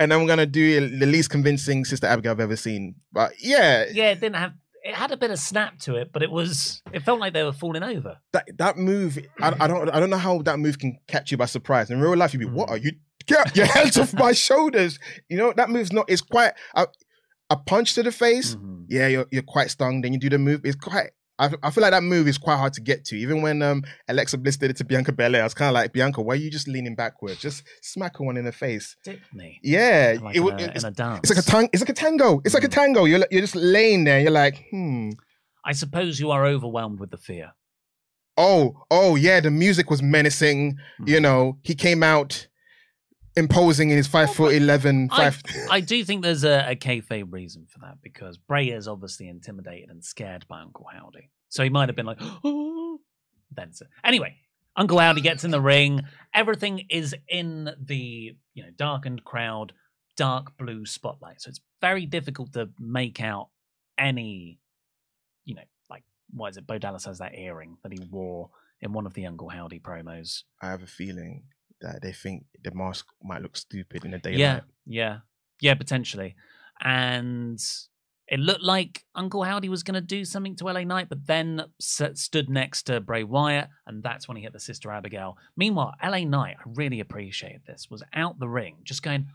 [0.00, 2.96] and I'm gonna do the least convincing Sister Abigail I've ever seen.
[3.12, 4.52] But yeah, Yeah, it didn't have.
[4.86, 6.82] It had a bit of snap to it, but it was.
[6.92, 8.18] It felt like they were falling over.
[8.34, 11.38] that that move, I, I don't I don't know how that move can catch you
[11.38, 11.90] by surprise.
[11.90, 12.92] In real life, you'd be, what are you?
[13.26, 14.98] Get your hands off my shoulders.
[15.30, 16.04] You know that move's not.
[16.10, 16.86] It's quite a,
[17.48, 18.56] a punch to the face.
[18.56, 18.84] Mhm.
[18.88, 20.02] Yeah, you're you're quite stung.
[20.02, 20.60] Then you do the move.
[20.64, 21.10] It's quite.
[21.38, 23.16] I, I feel like that move is quite hard to get to.
[23.16, 25.92] Even when um Alexa Bliss did it to Bianca Belair, I was kind of like,
[25.92, 27.38] Bianca, why are you just leaning backwards?
[27.40, 28.96] Just smack her one in the face.
[29.32, 29.58] Me.
[29.62, 31.20] Yeah, Like it, a, it's, in a dance.
[31.24, 32.40] it's like a tang- It's like a tango.
[32.44, 32.72] It's like a Mm.
[32.72, 33.04] tango.
[33.04, 34.20] You're you're just laying there.
[34.20, 35.10] You're like, hmm.
[35.64, 37.52] I suppose you are overwhelmed with the fear.
[38.36, 40.76] oh, oh yeah, the music was menacing.
[41.00, 41.08] Mm.
[41.08, 42.46] You know, he came out
[43.36, 45.42] imposing in his five foot eleven, I, five.
[45.70, 49.90] I do think there's a, a kayfabe reason for that because Bray is obviously intimidated
[49.90, 51.30] and scared by Uncle Howdy.
[51.48, 52.98] So he might have been like, oh.
[53.50, 53.86] then so.
[54.02, 54.36] Anyway,
[54.76, 56.02] Uncle Howdy gets in the ring.
[56.34, 59.72] Everything is in the you know darkened crowd,
[60.16, 61.40] dark blue spotlight.
[61.40, 63.48] So it's very difficult to make out
[63.98, 64.58] any,
[65.44, 66.66] you know, like what is it?
[66.66, 70.42] Bo Dallas has that earring that he wore in one of the Uncle Howdy promos.
[70.60, 71.44] I have a feeling
[71.84, 74.38] that they think the mask might look stupid in the daylight.
[74.38, 75.18] Yeah, yeah,
[75.60, 76.34] yeah, potentially.
[76.80, 77.60] And
[78.26, 81.62] it looked like Uncle Howdy was going to do something to LA Knight, but then
[81.78, 85.36] stood next to Bray Wyatt, and that's when he hit the Sister Abigail.
[85.56, 89.28] Meanwhile, LA Knight, I really appreciated this, was out the ring, just going,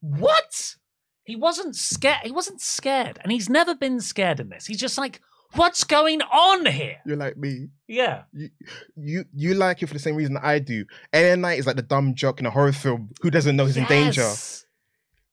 [0.00, 0.76] "What?"
[1.24, 2.24] He wasn't scared.
[2.24, 4.66] He wasn't scared, and he's never been scared in this.
[4.66, 5.20] He's just like,
[5.54, 7.68] "What's going on here?" You're like me.
[7.88, 8.48] Yeah, You,
[8.96, 10.84] you you like it for the same reason that I do.
[11.14, 13.76] LA Knight is like the dumb jock in a horror film who doesn't know he's
[13.76, 14.22] in danger.
[14.22, 14.64] Yes.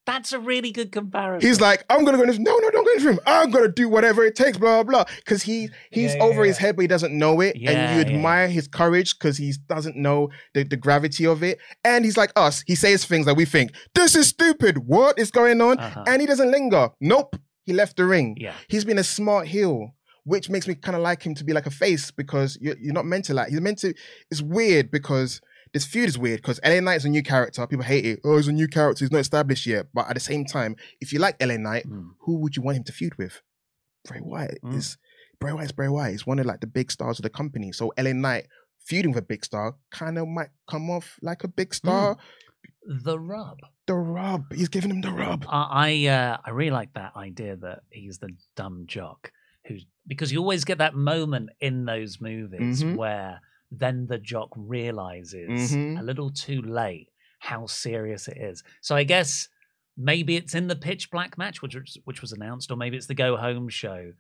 [0.06, 1.48] That's a really good comparison.
[1.48, 2.40] He's like, I'm gonna go in this.
[2.40, 3.20] No, no, don't go in this room.
[3.28, 4.58] I'm gonna do whatever it takes.
[4.58, 5.14] Blah blah blah.
[5.18, 6.62] Because he he's Yeah, yeah, over his yeah.
[6.68, 7.56] head, but he doesn't know it.
[7.56, 11.60] Yeah, and you admire his courage because he doesn't know the, the gravity of it.
[11.84, 12.64] And he's like us.
[12.66, 14.80] He says things that we think this is stupid.
[14.88, 15.78] What is going on?
[15.78, 16.04] Uh-huh.
[16.08, 16.90] And he doesn't linger.
[17.00, 17.36] Nope.
[17.66, 18.36] He left the ring.
[18.40, 18.54] Yeah.
[18.68, 19.94] He's been a smart heel,
[20.30, 22.94] which makes me kind of like him to be like a face because you're, you're
[22.94, 23.50] not meant to like.
[23.50, 23.94] He's meant to.
[24.32, 25.42] It's weird because
[25.74, 27.66] this feud is weird because LA Knight is a new character.
[27.68, 28.20] People hate it.
[28.24, 29.04] Oh, he's a new character.
[29.06, 29.88] He's not established yet.
[29.94, 32.12] But at the same time, if you like LA Knight, Mm.
[32.22, 33.42] who would you want him to feud with?
[34.08, 34.76] Bray Wyatt Mm.
[34.78, 34.98] is
[35.40, 36.12] Bray Wyatt is Bray Wyatt.
[36.12, 37.72] He's one of like the big stars of the company.
[37.72, 38.48] So LA Knight
[38.86, 42.18] feuding with a big star kind of might come off like a big star.
[43.06, 43.58] the rub.
[43.88, 44.52] The rub.
[44.54, 45.46] He's giving him the rub.
[45.50, 49.32] I I, uh, I really like that idea that he's the dumb jock
[49.70, 52.96] who's because you always get that moment in those movies Mhm.
[52.96, 53.40] where
[53.72, 56.00] then the jock realizes Mhm.
[56.00, 58.64] a little too late how serious it is.
[58.82, 59.48] So I guess
[59.96, 63.08] maybe it's in the pitch black match which was, which was announced, or maybe it's
[63.08, 64.14] the go home show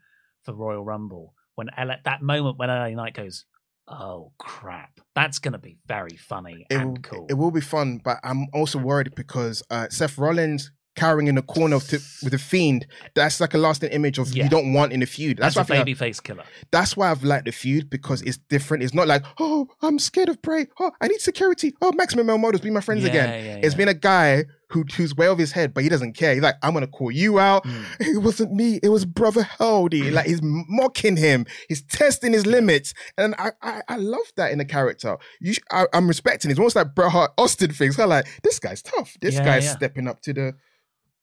[0.43, 3.45] for Royal Rumble when L- that moment when LA Knight goes,
[3.87, 7.59] "Oh crap, that's going to be very funny it and will, cool." it will be
[7.61, 12.37] fun, but I'm also worried because uh, Seth Rollins cowering in the corner with a
[12.37, 12.85] fiend.
[13.15, 14.43] That's like a lasting image of Yeah.
[14.45, 15.37] you don't want in the feud.
[15.37, 16.43] That's, that's why a I feel like- babyface killer.
[16.71, 18.83] that's why I've liked the feud because it's different.
[18.83, 20.67] It's not like oh I'm scared of Bray.
[20.79, 21.73] Oh I need security.
[21.81, 23.45] Oh Maximum Male Models be my friends Yeah, again.
[23.45, 26.33] yeah, It's been a guy who who's way over his head, but he doesn't care.
[26.35, 27.63] He's like I'm gonna call you out.
[27.65, 27.85] Mm.
[28.15, 28.79] It wasn't me.
[28.83, 30.11] It was brother Howdy.
[30.11, 31.45] Like he's mocking him.
[31.67, 35.17] He's testing his limits, and I I, I love that in the character.
[35.39, 36.49] You, I, I'm respecting.
[36.49, 36.53] it.
[36.53, 37.97] It's almost like Bret Hart Austin things.
[37.97, 39.15] Of like this guy's tough.
[39.21, 39.71] This Yeah, guy's yeah.
[39.75, 40.53] stepping up to the.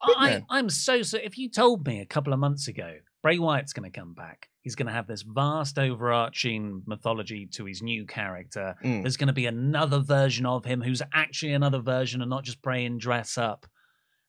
[0.03, 0.43] I.
[0.51, 1.19] I'm so so.
[1.23, 4.49] If you told me a couple of months ago Bray Wyatt's going to come back,
[4.63, 8.77] he's going to have this vast overarching mythology to his new character.
[8.85, 9.03] Mm.
[9.03, 12.63] There's going to be another version of him who's actually another version and not just
[12.63, 13.67] Bray in dress up.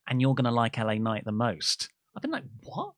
[0.10, 1.90] And you're going to like LA Knight the most.
[2.16, 2.94] I've been like, what?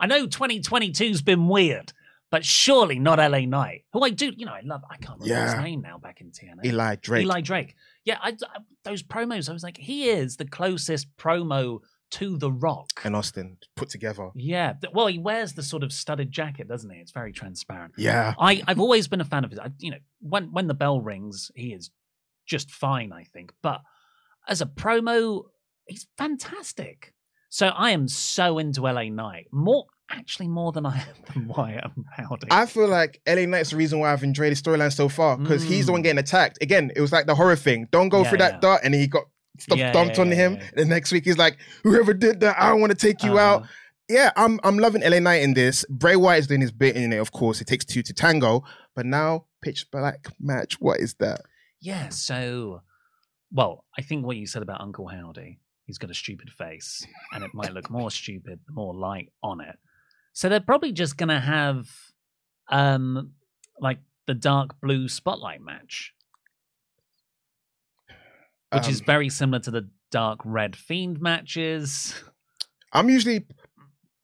[0.00, 1.92] I know 2022's been weird,
[2.30, 4.80] but surely not LA Knight, who I do, you know, I love.
[4.90, 5.54] I can't remember Yeah.
[5.54, 6.64] his name now back in TNA.
[6.64, 7.22] Eli Drake.
[7.24, 7.74] Eli Drake.
[8.04, 11.80] Yeah, I, I- those promos, I was like, he is the closest promo
[12.12, 12.88] to The Rock.
[13.04, 14.30] and Austin put together.
[14.34, 14.74] yeah.
[14.92, 16.98] Well, he wears the sort of studded jacket, doesn't he?
[17.00, 17.94] It's very transparent.
[17.98, 18.34] Yeah.
[18.38, 19.58] I, I've always been a fan of his.
[19.58, 21.90] I, you know, when when the bell rings, he is
[22.46, 23.52] just fine, I think.
[23.62, 23.80] But
[24.48, 25.44] as a promo,
[25.86, 27.12] he's fantastic.
[27.50, 29.46] So I am so into LA Knight.
[29.52, 32.48] More actually more than I am than Wyatt and Howdy.
[32.50, 35.62] I feel like LA Knight's the reason why I've enjoyed the storyline so far because
[35.62, 36.04] he's the one Mm.
[36.04, 36.58] getting attacked.
[36.62, 37.86] Again, it was like the horror thing.
[37.90, 38.60] Don't go Yeah, through that yeah.
[38.60, 39.24] dart, and he got
[39.60, 40.58] stuff Yeah, dumped yeah, on him.
[40.74, 43.66] The next week, he's like, "Whoever did that, I want to take you out." Uh,
[44.08, 45.84] Yeah, I'm I'm loving LA Knight in this.
[45.90, 47.60] Bray Wyatt is doing his bit in it, of course.
[47.60, 48.64] It takes two to tango,
[48.96, 50.80] but now pitch black match.
[50.80, 51.42] What is that?
[51.80, 52.82] Yeah, so
[53.52, 57.44] well, I think what you said about Uncle Howdy, he's got a stupid face, and
[57.44, 59.78] it might look more stupid the more light on it.
[60.32, 61.88] So they're probably just gonna have,
[62.70, 63.32] um,
[63.80, 66.14] like the dark blue spotlight match,
[68.72, 72.14] which is Um, very similar to the dark red fiend matches.
[72.92, 73.46] I'm usually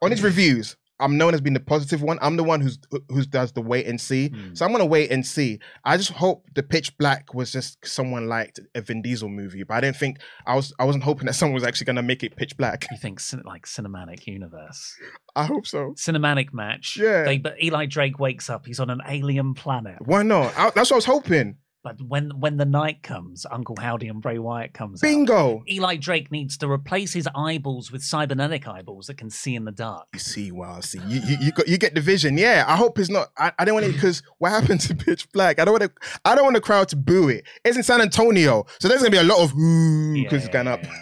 [0.02, 0.76] on his reviews.
[1.00, 2.18] I'm known as being the positive one.
[2.22, 2.78] I'm the one who's
[3.08, 4.28] who does the wait and see.
[4.28, 4.54] Hmm.
[4.54, 5.58] So I'm gonna wait and see.
[5.84, 9.74] I just hope the Pitch Black was just someone liked a Vin Diesel movie, but
[9.74, 10.72] I didn't think I was.
[10.78, 12.86] I wasn't hoping that someone was actually gonna make it Pitch Black.
[12.92, 14.94] You think like cinematic universe,
[15.34, 15.94] I hope so.
[15.98, 16.96] cinematic match?
[16.98, 17.24] Yeah.
[17.24, 18.64] They, but Eli Drake wakes up.
[18.64, 19.96] He's on an alien planet.
[20.06, 20.56] Why not?
[20.56, 21.56] I, that's what I was hoping.
[21.84, 25.06] But when when the night comes, Uncle Howdy and Bray Wyatt comes out.
[25.06, 25.62] Bingo.
[25.70, 29.70] Eli Drake needs to replace his eyeballs with cybernetic eyeballs that can see in the
[29.70, 30.06] dark.
[30.14, 32.38] You see, wow, see, you you you, got, you get the vision.
[32.38, 33.28] Yeah, I hope it's not.
[33.36, 35.58] I, I don't want it because what happened to Pitch Black?
[35.58, 36.18] I don't want to.
[36.24, 37.44] I don't want the crowd to boo it.
[37.66, 40.48] It's in San Antonio, so there's gonna be a lot of ooh because Yeah, it's
[40.48, 40.82] going yeah, up.
[40.84, 40.96] yeah.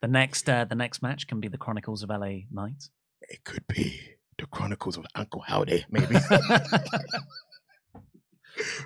[0.00, 2.84] The next uh, the next match can be the Chronicles of LA Knight.
[3.22, 4.00] It could be
[4.38, 6.14] the Chronicles of Uncle Howdy, maybe.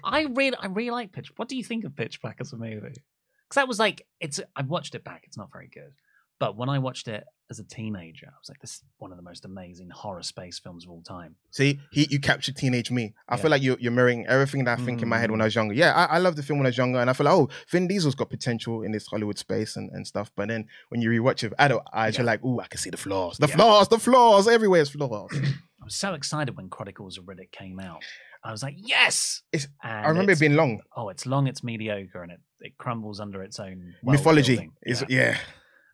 [0.05, 1.33] I really I really like Pitch.
[1.37, 2.79] What do you think of Pitch Black as a movie?
[2.81, 4.41] Because that was like it's.
[4.57, 5.23] I watched it back.
[5.27, 5.93] It's not very good.
[6.41, 9.17] But when I watched it as a teenager, I was like, "This is one of
[9.17, 13.15] the most amazing horror space films of all time." See, he you captured teenage me.
[13.29, 13.43] I Yeah.
[13.43, 15.43] feel like you're, you're mirroring everything that I think in my head when mm.
[15.43, 15.75] I was younger.
[15.75, 17.49] Yeah, I, I love the film when I was younger, and I feel like, oh,
[17.71, 20.31] Vin Diesel's got potential in this Hollywood space and, and stuff.
[20.37, 22.97] But then when you rewatch it adult eyes, you're like, ooh, I can see the
[22.97, 23.57] flaws, the Yeah.
[23.57, 24.47] flaws, the flaws.
[24.47, 25.31] Everywhere's flaws.
[25.33, 28.03] I was so excited when Chronicles of Riddick came out.
[28.45, 30.81] I was like, "Yes!" It's, I remember it being long.
[30.97, 35.37] Oh, it's long, it's mediocre, and it, it crumbles under its own Mythology is Yeah.
[35.37, 35.39] yeah.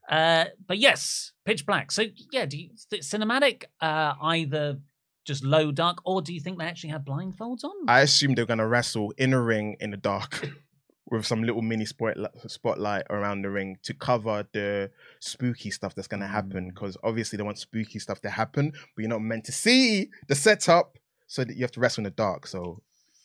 [0.09, 1.91] Uh, but yes, Pitch Black.
[1.91, 4.79] So yeah, do you cinematic uh, either
[5.25, 7.73] just low dark, or do you think they actually have blindfolds on?
[7.89, 10.51] I assume they're gonna wrestle in a ring in the dark
[11.11, 16.09] with some little mini spotlight, spotlight around the ring to cover the spooky stuff that's
[16.09, 16.67] gonna happen.
[16.67, 16.75] Mm.
[16.75, 20.35] Because obviously they want spooky stuff to happen, but you're not meant to see the
[20.35, 22.47] setup, so that you have to wrestle in the dark.
[22.47, 22.83] So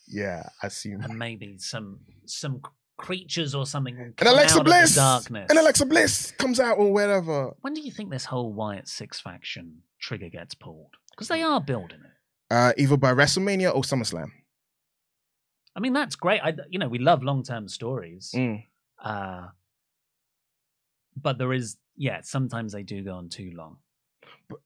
[0.07, 1.01] yeah, I assume.
[1.01, 2.61] and maybe some some
[2.97, 3.97] creatures or something.
[3.97, 5.47] And Alexa out of the Bliss, darkness.
[5.49, 7.55] and Alexa Bliss comes out or whatever.
[7.61, 10.95] When do you think this whole Wyatt Six faction trigger gets pulled?
[11.11, 12.53] Because they are building it.
[12.53, 14.31] Uh, either by WrestleMania or SummerSlam.
[15.75, 16.41] I mean, that's great.
[16.43, 18.31] I, you know, we love long term stories.
[18.35, 18.63] Mm.
[19.03, 19.47] Uh,
[21.15, 23.77] but there is, yeah, sometimes they do go on too long.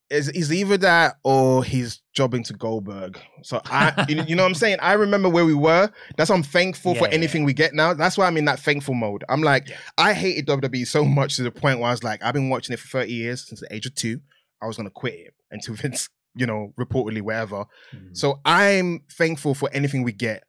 [0.10, 3.20] Is is either that or he's jobbing to Goldberg.
[3.42, 4.78] So I, you, know what I'm saying.
[4.82, 5.90] I remember where we were.
[6.18, 7.94] That's why I'm thankful for Yeah, yeah, anything we get now.
[7.94, 9.24] That's why I'm in that thankful mode.
[9.30, 9.78] I'm like, Yeah.
[9.98, 12.74] I hated WWE so much to the point where I was like, I've been watching
[12.74, 14.20] it for 30 years since the age of two.
[14.62, 17.66] I was gonna quit it until Vince, you know, reportedly wherever.
[17.94, 18.16] Mm.
[18.16, 20.44] So I'm thankful for anything we get.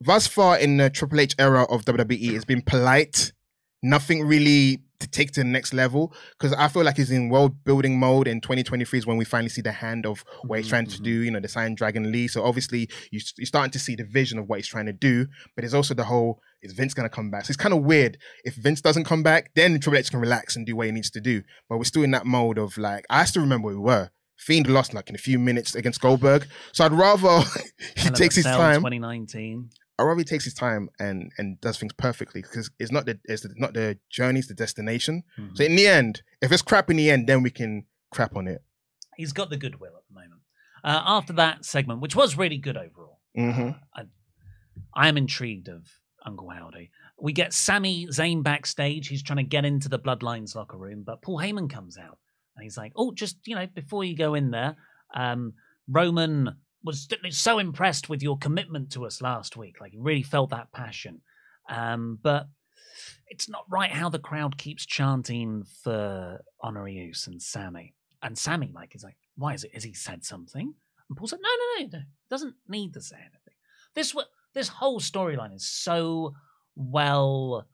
[0.00, 3.32] Thus far in the Triple H era of WWE, it's been polite.
[3.86, 7.62] Nothing really to take to the next level because I feel like he's in world
[7.64, 8.26] building mode.
[8.26, 10.98] And 2023 is when we finally see the hand of what he's Mhm, trying to
[10.98, 11.04] mhm.
[11.04, 11.10] do.
[11.10, 12.28] You know, the sign Dragon Lee.
[12.28, 15.26] So obviously you, you're starting to see the vision of what he's trying to do.
[15.54, 17.44] But there's also the whole: is Vince gonna come back?
[17.44, 18.16] So it's kind of weird.
[18.44, 21.10] If Vince doesn't come back, then Triple H can relax and do what he needs
[21.10, 21.42] to do.
[21.68, 24.10] But we're still in that mode of like I still remember where we were.
[24.38, 26.46] Fiend lost like in a few minutes against Goldberg.
[26.72, 27.42] So I'd rather
[27.96, 28.76] he takes his time.
[28.80, 29.70] 2019.
[29.98, 33.18] I'd rather he takes his time and and does things perfectly because it's not the
[33.24, 35.22] it's not the journey, it's the destination.
[35.38, 35.56] Mhm.
[35.56, 38.46] So in the end, if it's crap in the end, then we can crap on
[38.46, 38.62] it.
[39.16, 40.42] He's got the goodwill at the moment.
[40.84, 44.02] Uh, after that segment, which was really good overall, hmm I,
[44.94, 45.86] I am intrigued of
[46.24, 46.90] Uncle Howdy.
[47.18, 49.08] We get Sami Zayn backstage.
[49.08, 52.18] He's trying to get into the Bloodlines locker room, but Paul Heyman comes out
[52.54, 54.76] and he's like, "Oh, just you know, before you go in there,
[55.14, 55.54] um,
[55.88, 56.56] Roman
[56.86, 59.76] was so impressed with your commitment to us last week.
[59.80, 61.20] Like, you really felt that passion.
[61.68, 62.46] Um, but
[63.26, 67.94] it's not right how the crowd keeps chanting for Honorius and Sammy.
[68.22, 69.74] And Sammy, like, is like, why is it?
[69.74, 70.72] Has he said something?
[71.08, 72.04] And Paul said, no, no, no, no.
[72.30, 73.54] Doesn't need to say anything.
[73.94, 74.14] This
[74.54, 76.34] this whole storyline is so
[76.74, 77.66] well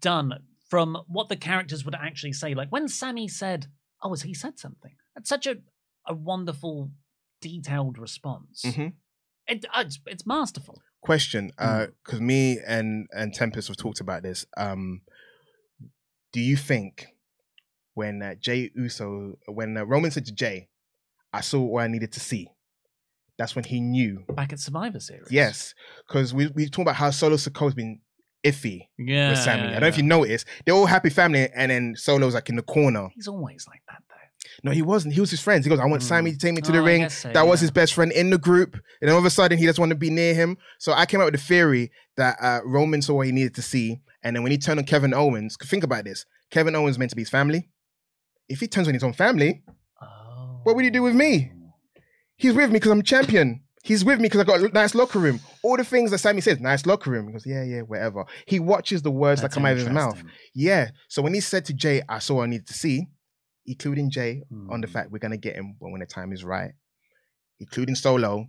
[0.00, 0.34] done
[0.68, 2.54] from what the characters would actually say.
[2.54, 3.66] Like when Sammy said,
[4.02, 5.56] "Oh, has he said something?" That's such a
[6.06, 6.90] a wonderful,
[7.48, 8.62] detailed response.
[8.74, 8.88] hmm
[9.46, 10.76] It, uh, it's, it's masterful.
[11.02, 11.92] Question, Mm.
[12.02, 14.46] because me and and Tempest have talked about this.
[14.56, 15.02] Um,
[16.32, 17.06] do you think
[17.94, 20.68] when uh, Jey Uso, when uh, Roman said to Jay,
[21.32, 22.48] "I saw what I needed to see,"
[23.38, 24.24] that's when he knew.
[24.34, 25.30] Back at Survivor Series.
[25.30, 25.74] Yes,
[26.08, 28.00] because we we talk about how Solo Sikoa's been
[28.42, 29.28] iffy Yeah.
[29.30, 29.62] with Sammy.
[29.62, 30.46] I yeah, don't know if you noticed.
[30.64, 33.08] They're all happy family, and then Solo's like in the corner.
[33.14, 34.13] He's always like that, though.
[34.62, 35.14] No, he wasn't.
[35.14, 35.64] He was his friends.
[35.64, 37.08] He goes, I want Sammy to take me to the Oh, ring.
[37.08, 38.76] so, that was his best friend in the group.
[39.00, 40.56] And all of a sudden, he doesn't want to be near him.
[40.78, 43.62] So I came up with the theory that uh, Roman saw what he needed to
[43.62, 44.00] see.
[44.22, 47.16] And then when he turned on Kevin Owens, think about this Kevin Owens meant to
[47.16, 47.68] be his family.
[48.48, 49.62] If he turns on his own family,
[50.02, 50.60] Oh.
[50.64, 51.50] what would he do with me?
[52.36, 53.62] He's with me because I'm champion.
[53.82, 55.40] He's with me because I got a nice locker room.
[55.62, 57.26] All the things that Sammy says, nice locker room.
[57.26, 58.24] He goes, yeah, yeah, whatever.
[58.46, 60.22] He watches the words That's that come out of his mouth.
[60.54, 60.88] Yeah.
[61.08, 63.08] So when he said to Jay, I saw what I needed to see,
[63.66, 64.92] including Jay on the Hmm.
[64.92, 66.72] fact we're gonna get him when, when the time is right,
[67.60, 68.48] including Solo,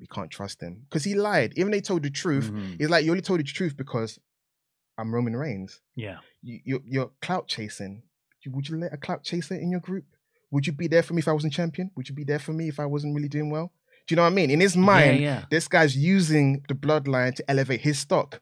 [0.00, 1.52] we can't trust him because he lied.
[1.56, 2.78] Even he told the truth, Mhm.
[2.78, 4.18] he's like, you only told the truth because
[4.96, 5.80] I'm Roman Reigns.
[5.96, 6.18] Yeah.
[6.42, 8.02] You, you're, you're clout chasing.
[8.46, 10.04] Would you let a clout chaser in your group?
[10.50, 11.90] Would you be there for me if I wasn't champion?
[11.96, 13.72] Would you be there for me if I wasn't really doing well?
[14.06, 14.50] Do you know what I mean?
[14.50, 15.44] In his mind, yeah.
[15.50, 18.40] this guy's using the bloodline to elevate his stock.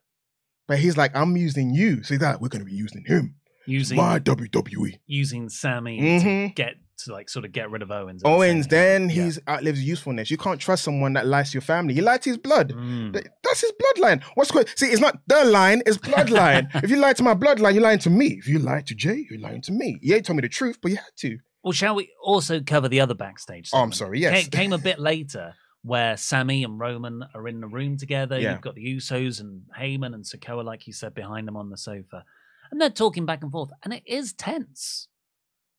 [0.69, 2.03] But he's like, I'm using you.
[2.05, 3.35] So he's like, we're going to be using him.
[3.67, 4.99] Using My WWE.
[5.07, 6.55] using Sammy to Mhm.
[6.55, 8.23] get to like sort of get rid of Owens.
[8.25, 9.25] Owens, then Yeah.
[9.25, 10.31] he's outlives usefulness.
[10.31, 11.93] You can't trust someone that lies to your family.
[11.95, 12.73] He lied to his blood.
[12.73, 13.13] Mm.
[13.45, 14.23] That's his bloodline.
[14.35, 14.69] What's good?
[14.79, 16.69] See, it's not the line, it's bloodline.
[16.83, 18.29] if you lie to my bloodline, you're lying to me.
[18.39, 19.99] If you lie to Jay, you're lying to me.
[20.01, 21.39] Yeah, you told me the truth, but you had to.
[21.63, 23.71] Well, shall we also cover the other backstage?
[23.75, 24.45] Oh, I'm sorry, yes.
[24.49, 28.41] Ca- came a bit later, where Sammy and Roman are in the room together.
[28.41, 28.53] Yeah.
[28.53, 31.77] You've got the Usos and Heyman and Sikoa, like you said, behind them on the
[31.77, 32.25] sofa,
[32.71, 35.09] and they're talking back and forth, and it is tense.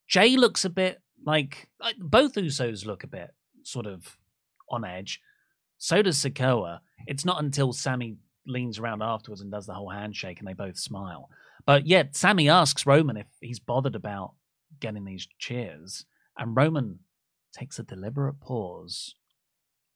[0.08, 3.32] Jay looks a bit like, like both Usos look a bit
[3.64, 4.18] sort of
[4.70, 5.22] on edge.
[5.78, 6.80] So does Sikoa.
[7.06, 10.78] It's not until Sammy leans around afterwards and does the whole handshake, and they both
[10.78, 11.30] smile.
[11.66, 14.34] But yet, Sammy asks Roman if he's bothered about
[14.80, 16.06] getting these cheers,
[16.38, 17.00] and Roman
[17.54, 19.16] takes a deliberate pause.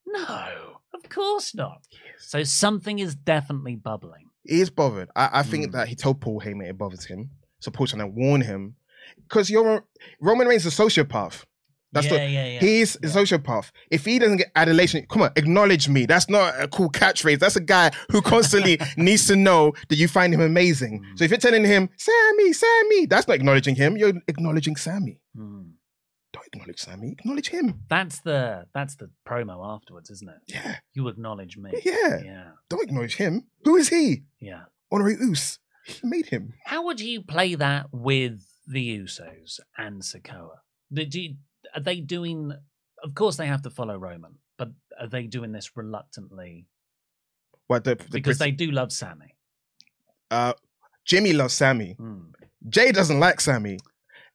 [0.06, 1.88] No, of course not.
[2.20, 4.31] So something is definitely bubbling.
[4.44, 5.10] He is bothered.
[5.16, 5.72] I, I think Mm.
[5.74, 7.30] that he told Paul Heyman it bothers him.
[7.60, 8.76] So Paul's trying to warn him.
[9.28, 9.84] Because you're
[10.20, 11.44] Roman Reigns is a sociopath.
[11.94, 12.60] That's yeah, the yeah, yeah.
[12.62, 13.72] He's a sociopath.
[13.90, 16.06] If he doesn't get adulation, come on, acknowledge me.
[16.06, 17.40] That's not a cool catchphrase.
[17.40, 21.02] That's a guy who constantly needs to know that you find him amazing.
[21.04, 21.18] Mm.
[21.18, 23.98] So if you're telling him, Sammy, Sammy, that's not acknowledging him.
[23.98, 25.20] You're acknowledging Sammy.
[25.36, 25.62] Hmm.
[26.54, 27.12] Acknowledge Sammy.
[27.14, 27.82] Acknowledge him.
[27.90, 30.36] That's the that's the promo afterwards, isn't it?
[30.48, 30.78] Yeah.
[30.94, 31.72] You acknowledge me.
[31.86, 32.20] Yeah.
[32.24, 32.44] Yeah.
[32.70, 33.48] Don't acknowledge him.
[33.64, 34.24] Who is he?
[34.40, 34.64] Yeah.
[34.92, 35.60] Honorary Uce.
[35.86, 36.54] He made him.
[36.66, 40.58] How would you play that with the Usos and Sikoa?
[40.94, 41.36] Do you,
[41.74, 42.52] are they doing?
[43.04, 46.68] Of course, they have to follow Roman, but are they doing this reluctantly
[47.68, 49.36] What the, the because Brit- they do love Sammy?
[50.30, 50.54] uh
[51.06, 51.94] Jimmy loves Sammy.
[51.98, 52.26] Hmm.
[52.68, 53.80] Jay doesn't like Sammy.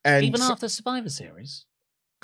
[0.04, 1.65] And Even after Survivor Series,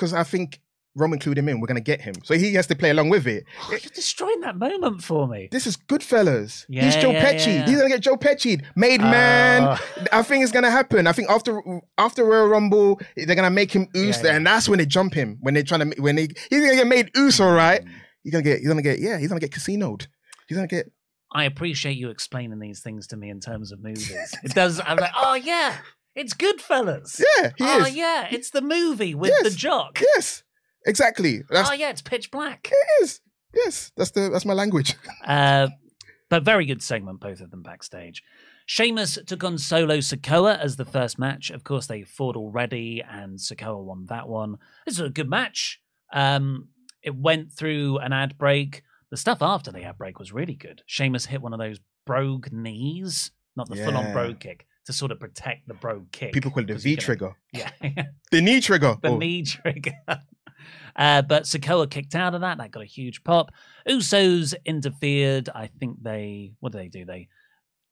[0.03, 0.61] because I think
[0.97, 1.61] Roman clued him in.
[1.61, 3.45] We're gonna get him, so he has to play along with it.
[3.71, 5.49] you're destroying that moment for me.
[5.53, 6.67] This is Goodfellas.
[6.69, 7.47] Yeah, He's Joe yeah, Pesci.
[7.47, 7.67] yeah.
[7.67, 8.63] He's gonna get Joe Pesci.
[8.75, 9.63] Made man.
[9.63, 10.05] Oh.
[10.13, 11.07] I think it's gonna happen.
[11.07, 11.63] I think after
[11.99, 15.39] after Royal Rumble, they're gonna make him Uce, and that's when they jump him.
[15.41, 17.83] When they're trying to when they he's gonna get made Uce, all right.
[17.85, 17.91] Mm.
[18.25, 20.09] He's gonna get he's gonna get yeah he's gonna get casinoed.
[20.49, 20.91] He's gonna get
[21.31, 24.35] I appreciate you explaining these things to me in terms of movies.
[24.43, 24.81] It does.
[24.85, 25.79] I'm like, oh yeah,
[26.15, 27.21] it's Goodfellas.
[27.39, 30.01] yeah he oh is yeah, it's the movie with the jock.
[30.15, 30.43] yes
[30.87, 31.43] exactly.
[31.51, 32.71] That's oh yeah, it's Pitch Black.
[32.73, 33.21] it is
[33.55, 34.95] yes that's the that's my language.
[35.27, 35.69] Uh,
[36.29, 38.23] but very good segment, both of them backstage.
[38.65, 41.51] Sheamus took on Solo Sikoa as the first match.
[41.51, 44.57] Of course, they fought already, and Sikoa won that one.
[44.87, 45.81] This was a good match.
[46.13, 46.69] Um,
[47.03, 48.83] it went through an ad break.
[49.11, 50.83] The stuff after the ad break was really good.
[50.87, 54.13] Sheamus hit one of those brogue knees, not the full on Yeah.
[54.13, 56.33] brogue kick, to sort of protect the bro kick.
[56.33, 57.71] People call it the V you're gonna- trigger, Yeah.
[58.31, 58.97] the knee trigger.
[59.03, 59.93] the Oh, knee trigger.
[60.95, 62.59] Uh, but Sikoa kicked out of that.
[62.59, 63.51] That got a huge pop.
[63.89, 65.49] Usos interfered.
[65.55, 67.05] I think they, what did they do?
[67.07, 67.29] They,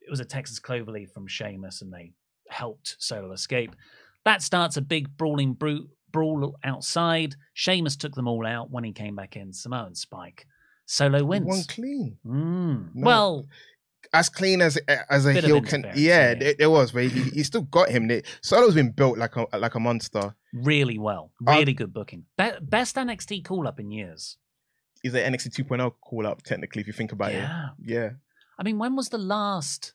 [0.01, 2.13] it was a Texas Cloverleaf from Sheamus, and they
[2.47, 3.75] helped Solo escape.
[4.23, 7.35] That starts a big brawling brute brawl outside.
[7.55, 9.51] Sheamus took them all out when he came back in.
[9.51, 10.45] Samoan Spike.
[10.85, 11.47] Solo wins.
[11.47, 12.17] won clean.
[12.25, 12.89] Mm.
[12.93, 13.05] No.
[13.05, 13.45] Well,
[14.13, 14.77] as clean as
[15.09, 15.85] as a Bit heel can.
[15.95, 16.31] Yeah.
[16.31, 18.09] It, it was, but he, he still got him.
[18.41, 20.35] Solo's been built like a like a monster.
[20.53, 21.31] really well.
[21.47, 22.25] Uh, Really good booking.
[22.37, 24.37] Be- best NXT call up in years.
[25.03, 27.69] Is an NXT 2.0 call up, technically, if you think about Yeah.
[27.79, 27.89] it.
[27.91, 28.09] Yeah.
[28.59, 29.93] I mean, when was the last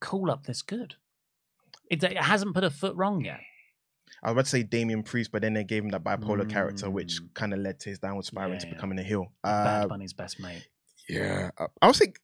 [0.00, 0.94] call up this good?
[1.90, 3.40] It, it hasn't put a foot wrong yet.
[4.22, 7.34] I would say Damian Priest, but then they gave him that bipolar character, which Mm.
[7.34, 8.74] kind of led to his downward spiral Yeah, into yeah.
[8.74, 9.32] becoming a heel.
[9.44, 10.66] Bad Uh, Bunny's best mate.
[11.08, 11.50] Yeah.
[11.58, 12.20] Uh, I was think,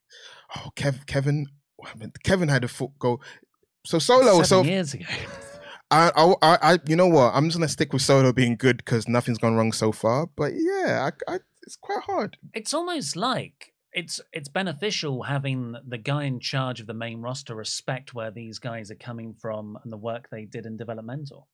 [0.57, 1.47] oh, Kev, Kevin?
[2.23, 3.21] Kevin had a foot goal.
[3.85, 5.05] So Solo, Seven so years ago.
[5.91, 7.35] I, I, I, I, you know what?
[7.35, 10.27] I'm just gonna stick with Solo being good because nothing's gone wrong so far.
[10.35, 12.39] But yeah, I, I, it's quite hard.
[12.55, 17.55] It's almost like it's it's beneficial having the guy in charge of the main roster
[17.55, 21.49] respect where these guys are coming from and the work they did in developmental.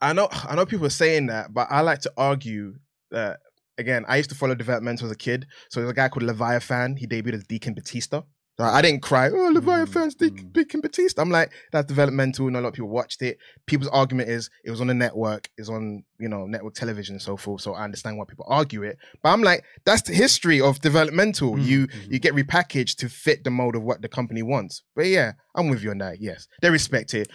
[0.00, 2.74] I know I know people are saying that, but I like to argue
[3.10, 3.40] that
[3.78, 5.46] again, I used to follow developmental as a kid.
[5.70, 6.96] So there's a guy called Leviathan.
[6.96, 8.22] He debuted as Deacon Batista.
[8.58, 10.52] So I didn't cry, oh, mm, Leviathan's Deacon, mm.
[10.52, 11.22] Deacon Batista.
[11.22, 13.38] I'm like, that's developmental, and a lot of people watched it.
[13.66, 17.22] People's argument is it was on the network, it's on, you know, network television and
[17.22, 17.60] so forth.
[17.60, 18.98] So I understand why people argue it.
[19.22, 21.54] But I'm like, that's the history of developmental.
[21.54, 22.12] Mm, you mm-hmm.
[22.12, 24.82] you get repackaged to fit the mold of what the company wants.
[24.96, 26.20] But yeah, I'm with you on that.
[26.20, 26.48] Yes.
[26.60, 27.30] They respect it.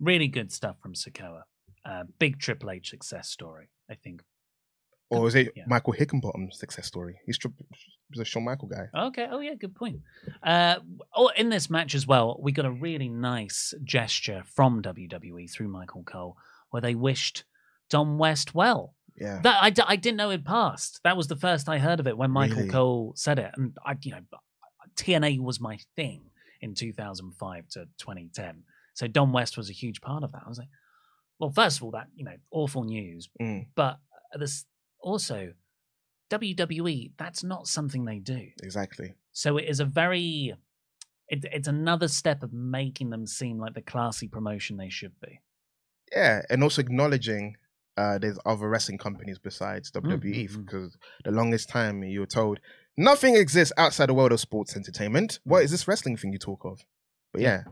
[0.00, 1.42] Really good stuff from Sikoa.
[1.84, 4.22] Uh, big Triple H success story, I think.
[5.10, 5.64] Or is it Yeah.
[5.66, 7.18] Michael Hickenbottom's success story?
[7.26, 7.38] He's,
[8.18, 8.88] a Shawn Michael guy.
[8.96, 9.26] Okay.
[9.30, 9.54] Oh, yeah.
[9.54, 10.00] Good point.
[10.42, 10.76] Uh,
[11.14, 15.68] oh, in this match as well, we got a really nice gesture from WWE through
[15.68, 16.36] Michael Cole,
[16.70, 17.44] where they wished
[17.88, 18.94] Don West well.
[19.16, 19.40] Yeah.
[19.42, 21.00] That I, I didn't know it passed.
[21.04, 22.68] That was the first I heard of it when Michael Really?
[22.70, 24.20] Cole said it, and I, you know,
[24.96, 26.22] TNA was my thing
[26.60, 28.62] in 2005 to 2010.
[28.94, 30.42] So Don West was a huge part of that.
[30.44, 30.68] I was like,
[31.38, 33.98] well, first of all, that you know, awful news, Mm, but
[34.38, 34.64] this
[35.00, 35.52] also
[36.30, 37.12] WWE.
[37.18, 38.48] That's not something they do.
[38.62, 39.14] exactly.
[39.32, 40.54] So it is a very,
[41.28, 45.40] it, it's another step of making them seem like the classy promotion they should be.
[46.12, 47.56] Yeah, and also acknowledging
[47.96, 50.64] uh, there's other wrestling companies besides WWE mm, mm.
[50.64, 52.58] because the longest time you were told
[52.96, 55.38] nothing exists outside the world of sports entertainment.
[55.44, 56.80] What is this wrestling thing you talk of?
[57.32, 57.62] But yeah,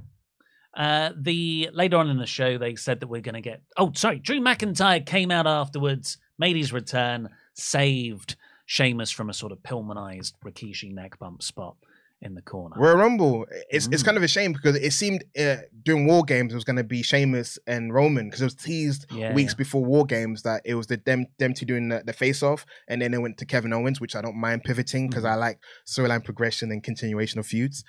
[0.77, 3.63] Uh, the later on in the show, they said that we're going to get.
[3.77, 9.53] Oh, sorry, Drew McIntyre came out afterwards, made his return, saved Sheamus from a sort
[9.53, 11.77] of pillmanized Rikishi neck bump spot
[12.21, 12.75] in the corner.
[12.77, 13.47] Royal Rumble.
[13.71, 14.07] It's it's Mm.
[14.07, 16.83] kind of a shame because it seemed uh, during War Games it was going to
[16.85, 19.57] be Sheamus and Roman because it was teased Yeah, weeks yeah.
[19.59, 22.67] before War Games that it was the them them two doing the, the face off,
[22.89, 25.31] and then they went to Kevin Owens, which I don't mind pivoting because Mhm.
[25.31, 27.85] I like storyline progression and continuation of feuds.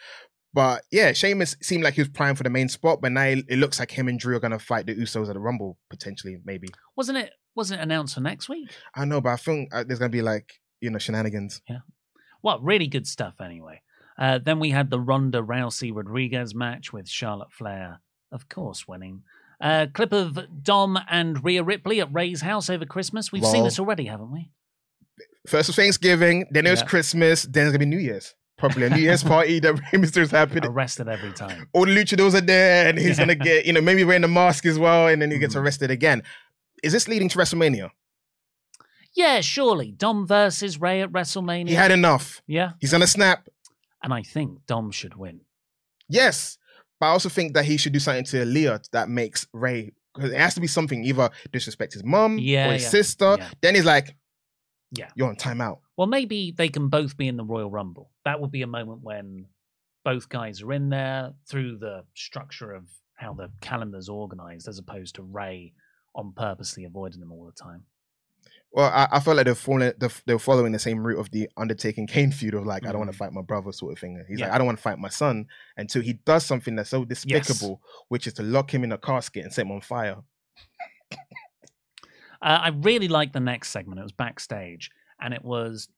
[0.53, 3.57] But yeah, Sheamus seemed like he was primed for the main spot, but now it
[3.59, 6.37] looks like him and Drew are going to fight the Usos at the Rumble potentially,
[6.43, 6.69] maybe.
[6.95, 7.31] Wasn't it?
[7.55, 8.71] Wasn't it announced for next week?
[8.95, 11.61] I know, but I think uh, there's going to be like you know shenanigans.
[11.69, 11.79] Yeah.
[12.41, 13.81] Well, really good stuff anyway.
[14.17, 19.23] Uh, then we had the Ronda Rousey Rodriguez match with Charlotte Flair, of course, winning.
[19.61, 23.31] Uh, clip of Dom and Rhea Ripley at Rey's house over Christmas.
[23.31, 24.51] We've seen this already, haven't we?
[25.47, 26.87] First was Thanksgiving, then it was Yeah.
[26.87, 28.35] Christmas, then it's going to be New Year's.
[28.59, 30.65] Probably a New Year's party that Mysterio's happening.
[30.65, 31.67] Arrested every time.
[31.73, 33.23] all the luchadors are there, and he's Yeah.
[33.25, 35.61] gonna get, you know, maybe wearing a mask as well, and then he gets Mhm.
[35.61, 36.21] arrested again.
[36.83, 37.89] Is this leading to WrestleMania?
[39.15, 39.91] Yeah, surely.
[39.91, 41.69] Dom versus Rey at WrestleMania.
[41.69, 42.41] He had enough.
[42.47, 42.73] yeah.
[42.79, 43.47] He's gonna snap.
[44.03, 45.41] And I think Dom should win.
[46.07, 46.57] Yes,
[46.99, 49.91] but I also think that he should do something to Leah that makes Rey.
[50.15, 53.37] Because it has to be something either disrespect his mum Yeah, or his yeah, sister.
[53.61, 54.15] Then he's like,
[54.91, 55.09] Yeah.
[55.15, 58.09] "You're on timeout." Well, maybe they can both be in the Royal Rumble.
[58.29, 59.47] That would be a moment when
[60.05, 62.83] both guys are in there through the structure of
[63.15, 65.73] how the calendar's organized, as opposed to Rey
[66.13, 67.85] on purposely avoiding them all the time.
[68.71, 71.49] Well, I, I felt like they're following they're, they're following the same route of the
[71.57, 74.23] Undertaking Kane feud of like, I don't want to fight my brother sort of thing.
[74.27, 74.53] He's like, Mm.
[74.53, 78.27] I don't want to fight my son until he does something that's so despicable, which
[78.27, 80.17] is to lock him in a casket and set him on fire.
[82.41, 83.99] Uh, I really liked the next segment.
[83.99, 85.89] It was backstage, and it was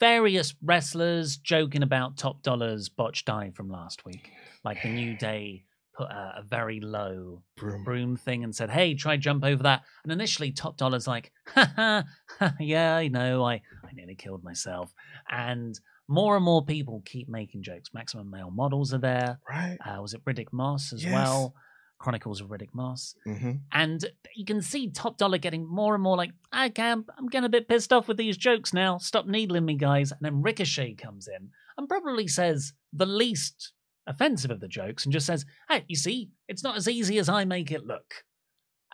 [0.00, 4.30] various wrestlers joking about Top Dolla's botched dive from last week.
[4.64, 5.64] Like the New Day
[5.96, 7.84] put a, a very low Broom.
[7.84, 11.72] broom thing and said, "Hey, try jump over that." And initially, Top Dolla's like, "Ha
[11.76, 12.04] ha,
[12.38, 14.92] ha, yeah, I know, I I nearly killed myself."
[15.30, 17.90] And more and more people keep making jokes.
[17.92, 19.38] Maximum Male Models are there.
[19.48, 19.76] Right.
[19.84, 21.12] Uh, was it Riddick Moss as Yes.
[21.12, 21.54] well?
[21.98, 23.14] Chronicles of Riddick Moss.
[23.24, 24.04] hmm And
[24.36, 27.50] you can see Top Dolla getting more and more like, okay, I'm, I'm getting a
[27.50, 28.98] bit pissed off with these jokes now.
[28.98, 30.12] Stop needling me, guys.
[30.12, 33.72] And then Ricochet comes in and probably says the least
[34.06, 37.28] offensive of the jokes and just says, hey, you see, it's not as easy as
[37.28, 38.14] I make it look.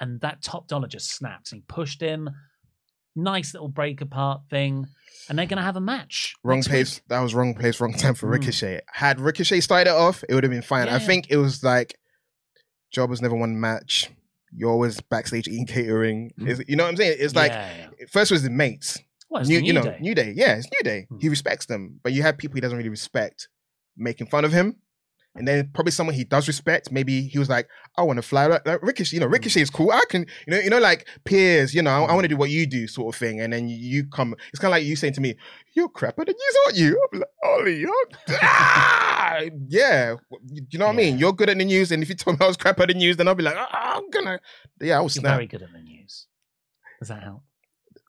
[0.01, 2.31] And that Top Dolla just snapped and he pushed him.
[3.17, 4.87] Nice little break apart thing.
[5.29, 6.35] And they're going to have a match.
[6.43, 6.97] Wrong place.
[6.97, 7.05] week.
[7.09, 8.33] That was wrong place, wrong time for Mm.
[8.33, 8.81] Ricochet.
[8.93, 10.89] Had Ricochet started off, it would have been fine.
[10.89, 11.97] Yeah, I think it was like
[12.95, 14.11] Jobbers never won a match.
[14.57, 16.31] You're always backstage eating catering.
[16.39, 17.17] Is- you know what I'm saying?
[17.19, 18.99] It's like Yeah, first was the mates.
[19.29, 19.99] Well, New, New you know, Day.
[20.01, 20.33] New Day.
[20.37, 21.07] Yeah, it's New Day.
[21.09, 21.19] Hmm.
[21.19, 23.49] He respects them, but you have people he doesn't really respect
[23.97, 24.77] making fun of him.
[25.37, 26.93] And then probably someone he does respect.
[26.93, 27.69] Maybe he was like,
[27.99, 29.91] "I want to fly like, like Ricochet." You know, Ricochet is cool.
[29.91, 31.75] I can, you know, you know, like peers.
[31.75, 33.41] You know, I, want to do what you do, sort of thing.
[33.41, 34.37] And then you, come.
[34.53, 35.35] It's kind of like you saying to me,
[35.75, 37.85] "You're crapper than you, aren't you?" I'm like, "Ollie,
[38.43, 39.14] ah!
[39.69, 40.17] Yeah."
[40.51, 41.19] You you know what I mean?
[41.19, 43.17] You're good at the news, and if you told me I was crapper the news,
[43.17, 44.41] then I'll be like, "Ah, "I'm gonna."
[44.81, 46.27] Yeah, I was very good at the news.
[47.01, 47.43] Does that help?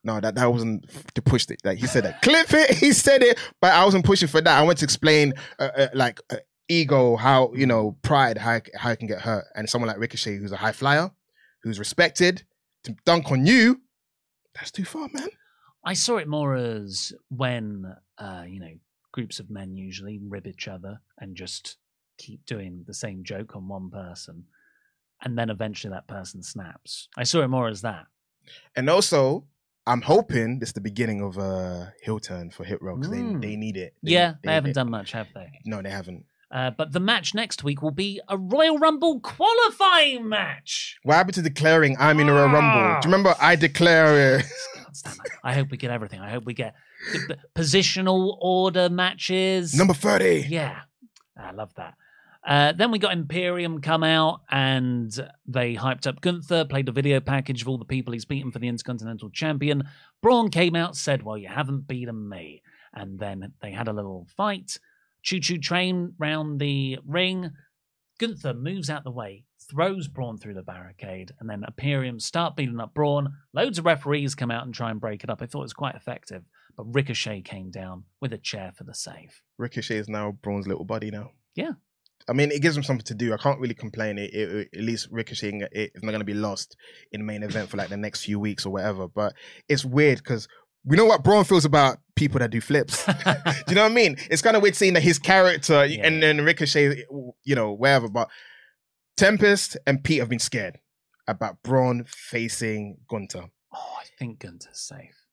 [0.04, 1.60] No, that, that wasn't to push it.
[1.64, 2.22] Like he said that.
[2.22, 2.76] Clip it.
[2.76, 4.58] He said it, but I wasn't pushing for that.
[4.58, 6.36] I went to explain, uh, uh, like uh,
[6.68, 10.36] ego, how you know pride, how how it can get hurt, and someone like Ricochet,
[10.36, 11.10] who's a high flyer,
[11.62, 12.44] who's respected
[12.84, 13.80] to dunk on you,
[14.54, 15.28] that's too far, man.
[15.84, 17.84] I saw it more as when,
[18.18, 18.72] uh, you know,
[19.16, 21.76] groups of men usually rib each other and just
[22.18, 24.44] keep doing the same joke on one person.
[25.22, 27.08] And then eventually that person snaps.
[27.16, 28.04] I saw it more as that.
[28.76, 29.46] And also,
[29.86, 33.40] I'm hoping this is the beginning of a hill turn for Hit Row because Mm.
[33.40, 33.94] they, they need it.
[34.02, 34.74] yeah, they, need haven't it.
[34.74, 35.48] done much, have they?
[35.64, 36.26] No, they haven't.
[36.50, 40.96] Uh, but the match next week will be a Royal Rumble qualifying match.
[41.02, 43.00] What happened to declaring I'm in a Royal Rumble?
[43.00, 44.44] Do you remember I declare it?
[44.74, 45.30] Can't stand that.
[45.42, 46.20] I hope we get everything.
[46.20, 46.74] I hope we get
[47.54, 49.74] positional order matches.
[49.74, 50.46] Number 30.
[50.48, 50.80] Yeah,
[51.38, 51.94] I love that.
[52.46, 55.12] Uh, then we got Imperium come out and
[55.46, 58.60] they hyped up Gunther, played a video package of all the people he's beaten for
[58.60, 59.82] the Intercontinental Champion.
[60.22, 62.62] Braun came out, said, Well, you haven't beaten me.
[62.94, 64.78] And then they had a little fight.
[65.22, 67.50] Choo choo train round the ring.
[68.18, 72.80] Gunther moves out the way, throws Braun through the barricade, and then Imperium start beating
[72.80, 73.34] up Braun.
[73.52, 75.42] Loads of referees come out and try and break it up.
[75.42, 76.44] I thought it was quite effective.
[76.76, 79.40] But Ricochet came down with a chair for the save.
[79.58, 81.30] Ricochet is now Braun's little buddy now.
[81.54, 81.72] Yeah.
[82.28, 83.32] I mean, it gives him something to do.
[83.32, 84.18] I can't really complain.
[84.18, 86.76] It, it, at least Ricochet it is not going to be lost
[87.12, 89.08] in the main event for like the next few weeks or whatever.
[89.08, 89.34] But
[89.68, 90.48] it's weird because
[90.84, 93.04] we know what Braun feels about people that do flips.
[93.06, 93.12] do
[93.68, 94.16] you know what I mean?
[94.30, 97.04] It's kind of weird seeing that his character and then Ricochet,
[97.44, 98.08] you know, wherever.
[98.08, 98.28] But
[99.16, 100.78] Tempest and Pete have been scared
[101.28, 103.50] about Braun facing Gunther.
[103.72, 105.25] Oh, I think Gunther's safe.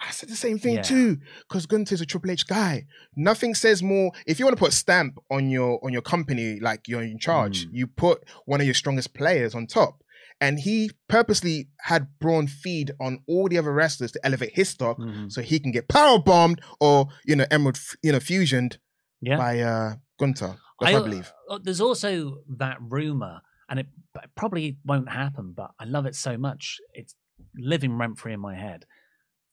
[0.00, 0.82] I said the same thing Yeah.
[0.82, 1.18] too,
[1.48, 2.86] because Gunther's a Triple H guy.
[3.16, 4.12] Nothing says more.
[4.26, 7.18] If you want to put a stamp on your on your company, like you're in
[7.18, 7.70] charge, Mm.
[7.72, 10.02] you put one of your strongest players on top.
[10.40, 14.96] And he purposely had Braun feed on all the other wrestlers to elevate his stock,
[14.98, 15.32] Mhm.
[15.32, 18.78] so he can get power bombed or you know Emerald, f- you know, fusioned
[19.20, 19.36] Yeah.
[19.36, 20.56] by uh Gunter.
[20.78, 21.32] What I believe.
[21.50, 23.88] uh, there's also that rumor, and it
[24.36, 26.78] probably won't happen, but I love it so much.
[26.94, 27.16] It's
[27.56, 28.84] living rent free in my head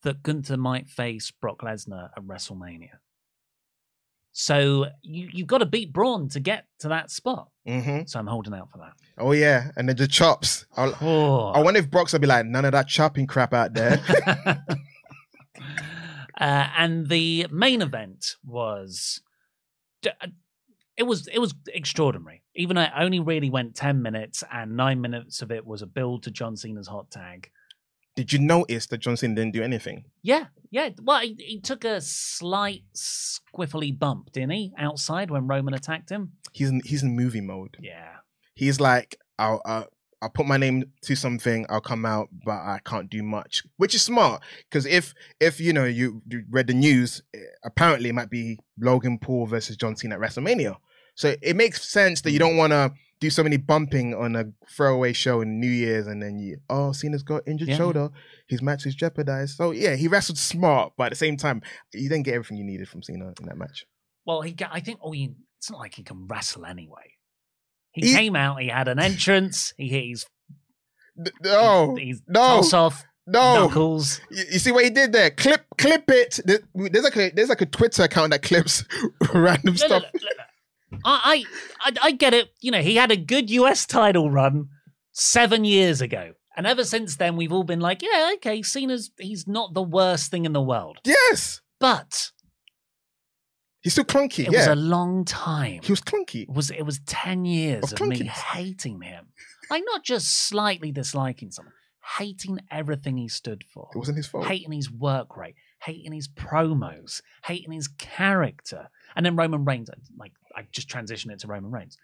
[0.06, 2.99] that Gunther might face Brock Lesnar at WrestleMania.
[4.32, 7.49] So you, you've got to beat Braun to get to that spot.
[7.66, 8.93] hmm So I'm holding out for that.
[9.18, 10.66] Oh yeah, and then the chops.
[10.78, 11.49] Oh.
[11.49, 14.01] I wonder if Brock's will be like, none of that chopping crap out there.
[16.39, 19.22] uh, and the main event was
[20.06, 20.28] uh,
[20.97, 22.43] it was it was extraordinary.
[22.56, 26.24] Even it only really went ten minutes, and nine minutes of it was a build
[26.24, 27.49] to John Cena's hot tag.
[28.16, 30.05] Did you notice that John Cena didn't do anything?
[30.22, 30.89] Yeah, yeah.
[31.01, 36.32] Well, he, he took a slight squiffly bump, didn't he, outside when Roman attacked him?
[36.53, 37.78] He's in, he's in movie mode.
[37.82, 38.18] Yeah.
[38.55, 39.84] He's like, I'll uh,
[40.22, 43.93] I'll put my name to something, I'll come out, but I can't do much, which
[43.93, 48.16] is smart because if if you know you, you read the news, eh, apparently it
[48.16, 50.78] might be Logan Paul versus John Cena at WrestleMania.
[51.16, 54.45] So it makes sense that you don't want to do so many bumping on a
[54.76, 57.78] throwaway show in New Year's and then you oh Cena's got injured Yeah.
[57.78, 58.09] shoulder,
[58.47, 59.55] his match is jeopardized.
[59.55, 61.61] So yeah, he wrestled smart, but at the same time,
[61.93, 63.86] you didn't get everything you needed from Cena in that match.
[64.26, 64.51] Well, he.
[64.53, 64.99] ga- I think.
[65.03, 67.13] Oh, he, it's not like he can wrestle anyway.
[67.91, 68.59] He, He- came out.
[68.61, 69.74] He had an entrance.
[69.78, 70.26] He hit his.
[71.16, 72.41] No, oh, his no,
[72.74, 73.05] off.
[73.26, 73.68] no.
[73.68, 74.20] Knuckles.
[74.30, 75.30] You, you see what he did there?
[75.30, 76.39] Clip, clip it.
[76.43, 78.84] There's like a there's like a Twitter account that clips
[79.34, 80.03] random Look, stuff.
[80.03, 80.45] look, look.
[81.04, 81.43] I,
[81.82, 82.50] I, I, get it.
[82.62, 84.70] You know, he had a good US title run
[85.12, 89.48] seven years ago, and ever since then, we've all been like, yeah, okay, Cena's he's
[89.48, 92.32] not the worst thing in the world, Yes, but
[93.82, 94.48] he's still clunky.
[94.48, 95.80] it yeah, was a long time.
[95.84, 96.43] he was clunky.
[96.43, 99.28] It was it was ten years Of of, me hating him,
[99.70, 101.74] like not just slightly disliking someone,
[102.18, 103.89] hating everything he stood for.
[103.93, 104.46] It wasn't his fault.
[104.48, 109.89] hating his work rate, hating his promos, hating his character, and then Roman Reigns.
[110.18, 111.97] Like I just transition it to Roman Reigns,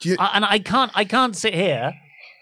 [0.00, 1.92] Do you- I- and I can't, I can't sit here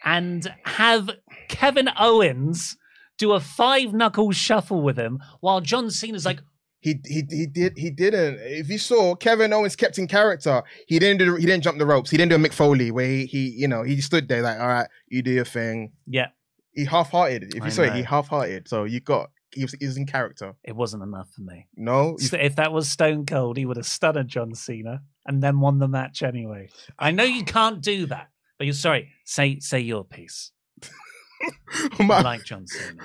[0.04, 1.10] and have
[1.48, 2.76] Kevin Owens
[3.18, 6.40] do a five knuckle shuffle with him while John Cena's like,
[6.80, 8.38] He he he did he didn't.
[8.40, 11.86] If you saw Kevin Owens kept in character, he didn't do he didn't jump the
[11.86, 12.10] ropes.
[12.10, 14.58] He didn't do a Mick Foley where he, he you know he stood there like
[14.60, 15.92] all right, you do your thing.
[16.06, 16.28] yeah,
[16.74, 17.54] He half hearted.
[17.54, 18.68] If I you saw it, he half hearted.
[18.68, 20.56] So you got he was, he was in character.
[20.64, 21.68] it wasn't enough for me.
[21.76, 25.60] No, So if that was Stone Cold, he would have stunned John Cena and then
[25.60, 26.68] won the match anyway.
[26.98, 29.10] I know you can't do that, but you're sorry.
[29.24, 30.52] Say say your piece.
[31.98, 33.02] I My- like John Cena.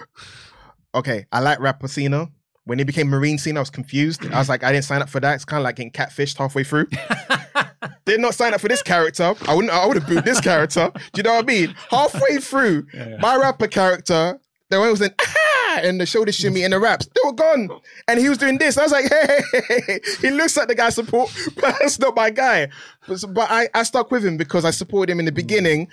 [0.95, 2.29] okay, I like rapper Cena.
[2.65, 4.23] When he became Marine Cena, I was confused.
[4.31, 5.33] I was like, I didn't sign up for that.
[5.33, 6.87] It's kind of like getting catfished halfway through.
[8.05, 9.33] Did not sign up for this character.
[9.47, 9.73] I wouldn't.
[9.73, 10.91] I would have booed this character.
[10.93, 11.75] Do you know what I mean?
[11.89, 12.85] Halfway through,
[13.19, 14.39] my rapper character,
[14.69, 15.11] the one was in
[15.83, 17.69] and the shoulder shimmy and the raps, they were gone.
[18.07, 18.77] And he was doing this.
[18.77, 22.29] I was like, hey, he looks like the guy I support, but that's not my
[22.29, 22.69] guy.
[23.07, 25.87] But, but I, I stuck with him because I supported him in the beginning,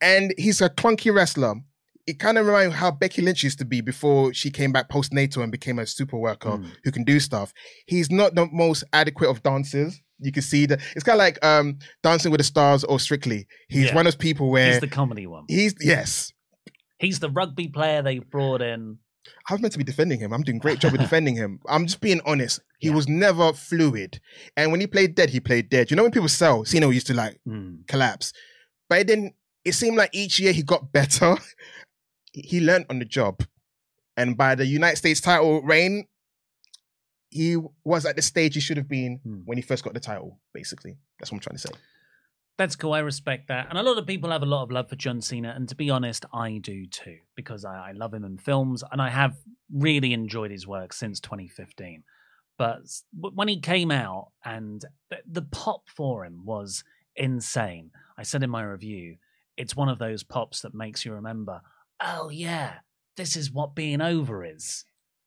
[0.00, 1.54] and he's a clunky wrestler.
[2.06, 4.88] it kind of reminds me how Becky Lynch used to be before she came back
[4.88, 6.66] post natal and became a super worker Mm.
[6.84, 7.52] who can do stuff.
[7.86, 10.00] He's not the most adequate of dancers.
[10.18, 13.46] You can see that it's kind of like um, Dancing with the Stars or Strictly.
[13.68, 13.94] He's Yeah.
[13.94, 15.44] one of those people where He's the comedy one.
[15.48, 16.32] he's yes.
[16.98, 18.98] He's the rugby player they brought in.
[19.48, 20.32] I was meant to be defending him.
[20.32, 21.60] I'm doing a great job of defending him.
[21.68, 22.60] I'm just being honest.
[22.78, 22.94] He Yeah.
[22.94, 24.20] was never fluid.
[24.56, 25.90] And when he played dead, he played dead.
[25.90, 27.86] You know when people sell, Cena used to like Mm.
[27.88, 28.32] collapse.
[28.88, 29.32] But then
[29.64, 31.36] it seemed like each year he got better.
[32.32, 33.44] he learned on the job.
[34.16, 36.06] And by the United States title reign,
[37.30, 39.40] he was at the stage he should have been Hmm.
[39.44, 40.98] when he first got the title, basically.
[41.18, 41.70] That's what I'm trying to say.
[42.58, 42.92] That's cool.
[42.92, 43.68] I respect that.
[43.70, 45.52] And a lot of people have a lot of love for John Cena.
[45.56, 49.00] And to be honest, I do too, because I, I love him in films and
[49.00, 49.36] I have
[49.72, 52.04] really enjoyed his work since 2015.
[52.58, 52.82] But
[53.12, 56.84] when he came out and th- the pop for him was
[57.16, 57.90] insane.
[58.18, 59.16] I said in my review,
[59.56, 61.62] it's one of those pops that makes you remember,
[62.00, 62.74] oh, yeah,
[63.16, 64.84] this is what being over is.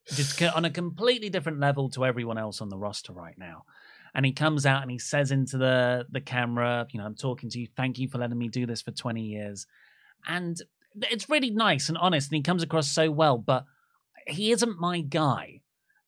[0.07, 3.63] Just on a completely different level to everyone else on the roster right now
[4.15, 7.49] and he comes out and he says into the the camera, you know, I'm talking
[7.49, 7.67] to you.
[7.75, 9.67] Thank you for letting me do this for 20 years.
[10.27, 10.57] And
[11.11, 13.37] it's really nice and honest, and he comes across so well.
[13.37, 13.65] But
[14.25, 15.61] he isn't my guy.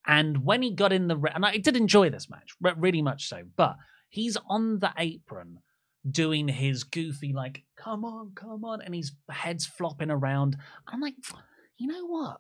[0.08, 3.28] And when he got in the and I did enjoy this match, re- really much
[3.28, 3.43] so.
[3.58, 3.76] But
[4.08, 5.60] he's on the apron
[6.10, 10.55] doing his goofy like, "Come on, come on," and his head's flopping around.
[10.88, 11.16] I'm like,
[11.78, 12.39] you know what?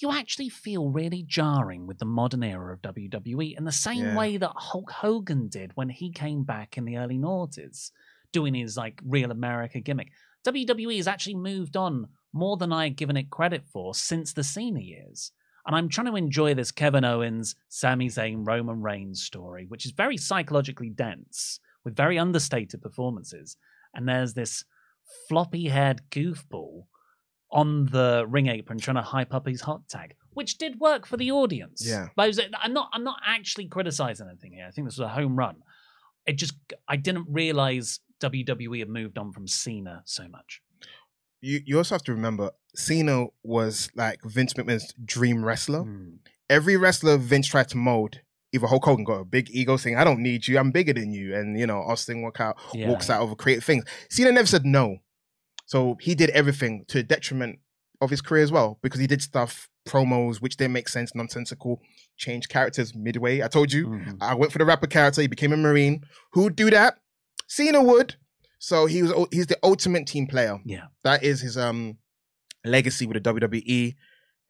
[0.00, 4.16] You actually feel really jarring with the modern era of WWE in the same Yeah.
[4.16, 7.90] way that Hulk Hogan did when he came back in the early noughties,
[8.32, 10.10] doing his like real America gimmick.
[10.46, 14.42] WWE has actually moved on more than I had given it credit for since the
[14.42, 15.32] Cena years.
[15.66, 19.92] And I'm trying to enjoy this Kevin Owens, Sami Zayn, Roman Reigns story, which is
[19.92, 23.56] very psychologically dense with very understated performances.
[23.94, 24.64] And there's this
[25.28, 26.86] floppy haired goofball
[27.52, 31.16] on the ring apron trying to hype up his hot tag, which did work for
[31.16, 31.84] the audience.
[31.86, 32.08] Yeah.
[32.16, 34.66] But was, I'm not I'm not actually criticizing anything here.
[34.66, 35.56] I think this was a home run.
[36.26, 36.54] It just
[36.88, 40.62] I didn't realize WWE had moved on from Cena so much.
[41.40, 45.82] You you also have to remember Cena was like Vince McMahon's dream wrestler.
[45.82, 46.14] Hmm.
[46.48, 48.20] Every wrestler Vince tried to mold,
[48.52, 51.12] either Hulk Hogan got a big ego saying, I don't need you, I'm bigger than
[51.12, 51.34] you.
[51.34, 52.88] And you know, Austin walk out Yeah.
[52.88, 53.84] walks out over creative things.
[54.08, 54.98] Cena never said no.
[55.72, 57.58] So he did everything to the detriment
[58.02, 61.80] of his career as well, because he did stuff, promos, which didn't make sense, nonsensical,
[62.18, 63.40] changed characters midway.
[63.42, 64.18] I told you, Mhm.
[64.20, 66.04] I went for the rapper character, he became a Marine.
[66.32, 66.98] Who would do that?
[67.46, 68.16] Cena would.
[68.58, 70.58] So he was he's the ultimate team player.
[70.66, 70.86] Yeah.
[71.04, 71.96] That is his um
[72.66, 73.94] legacy with the WWE.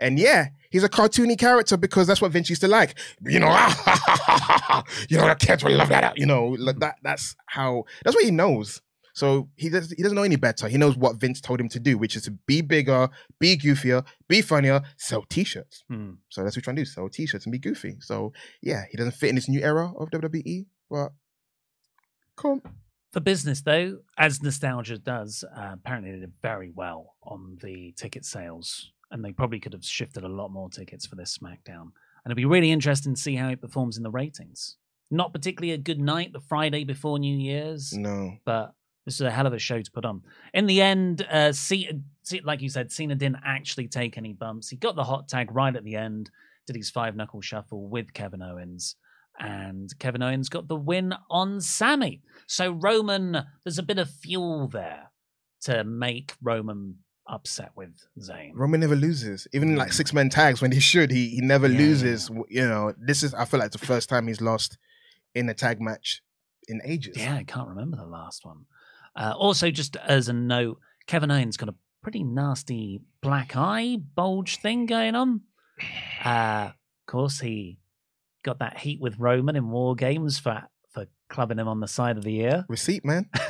[0.01, 2.99] And yeah, he's a cartoony character because that's what Vince used to like.
[3.35, 3.47] You know,
[5.09, 6.19] you know, the kids will love that.
[6.19, 6.97] You know, like that.
[7.05, 7.85] That's how.
[8.05, 8.83] That's what he knows.
[9.13, 10.69] So he does, he doesn't know any better.
[10.69, 13.09] He knows what Vince told him to do, which is to be bigger,
[13.39, 15.85] be goofier, be funnier, sell T-shirts.
[15.89, 16.13] Hmm.
[16.31, 17.97] So that's what he's trying to do: sell T-shirts and be goofy.
[18.01, 18.33] So
[18.63, 21.13] yeah, he doesn't fit in this new era of WWE, but
[22.37, 22.61] cool.
[23.13, 28.25] For business, though, as nostalgia does, uh, apparently they did very well on the ticket
[28.25, 31.93] sales, and they probably could have shifted a lot more tickets for this SmackDown.
[32.25, 34.77] And it'll be really interesting to see how it performs in the ratings.
[35.11, 38.73] Not particularly a good night, the Friday before New Year's, No, but
[39.05, 40.23] this is a hell of a show to put on.
[40.55, 41.93] In the end, uh, Ce-
[42.45, 44.69] like you said, Cena didn't actually take any bumps.
[44.69, 46.31] He got the hot tag right at the end,
[46.67, 48.95] did his five knuckle shuffle with Kevin Owens,
[49.41, 52.23] and Kevin Owens got the win on Sammy.
[52.47, 55.11] So Roman, there's a bit of fuel there
[55.63, 56.99] to make Roman
[57.29, 58.51] upset with Zayn.
[58.55, 59.49] Roman never loses.
[59.53, 62.31] Even in like six man tags when he should, he he never Yeah, loses.
[62.49, 64.79] You know, this is I feel like the first time he's lost
[65.35, 66.23] in a tag match
[66.69, 67.17] in ages.
[67.17, 68.67] Yeah, I can't remember the last one.
[69.15, 74.57] Uh, also, just as a note, Kevin Owens got a pretty nasty black eye bulge
[74.59, 75.43] thing going on.
[76.25, 77.79] Uh, of course, he
[78.45, 82.17] got that heat with Roman in War Games for for clubbing him on the side
[82.17, 82.65] of the ear.
[82.69, 83.29] Receipt, man.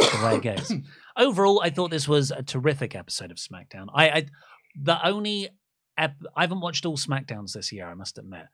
[0.00, 0.72] So there it goes.
[1.16, 3.86] Overall, I thought this was a terrific episode of SmackDown.
[3.94, 4.26] I, I
[4.80, 5.50] the only
[5.96, 7.86] ep- I haven't watched all SmackDowns this year.
[7.86, 8.46] I must admit.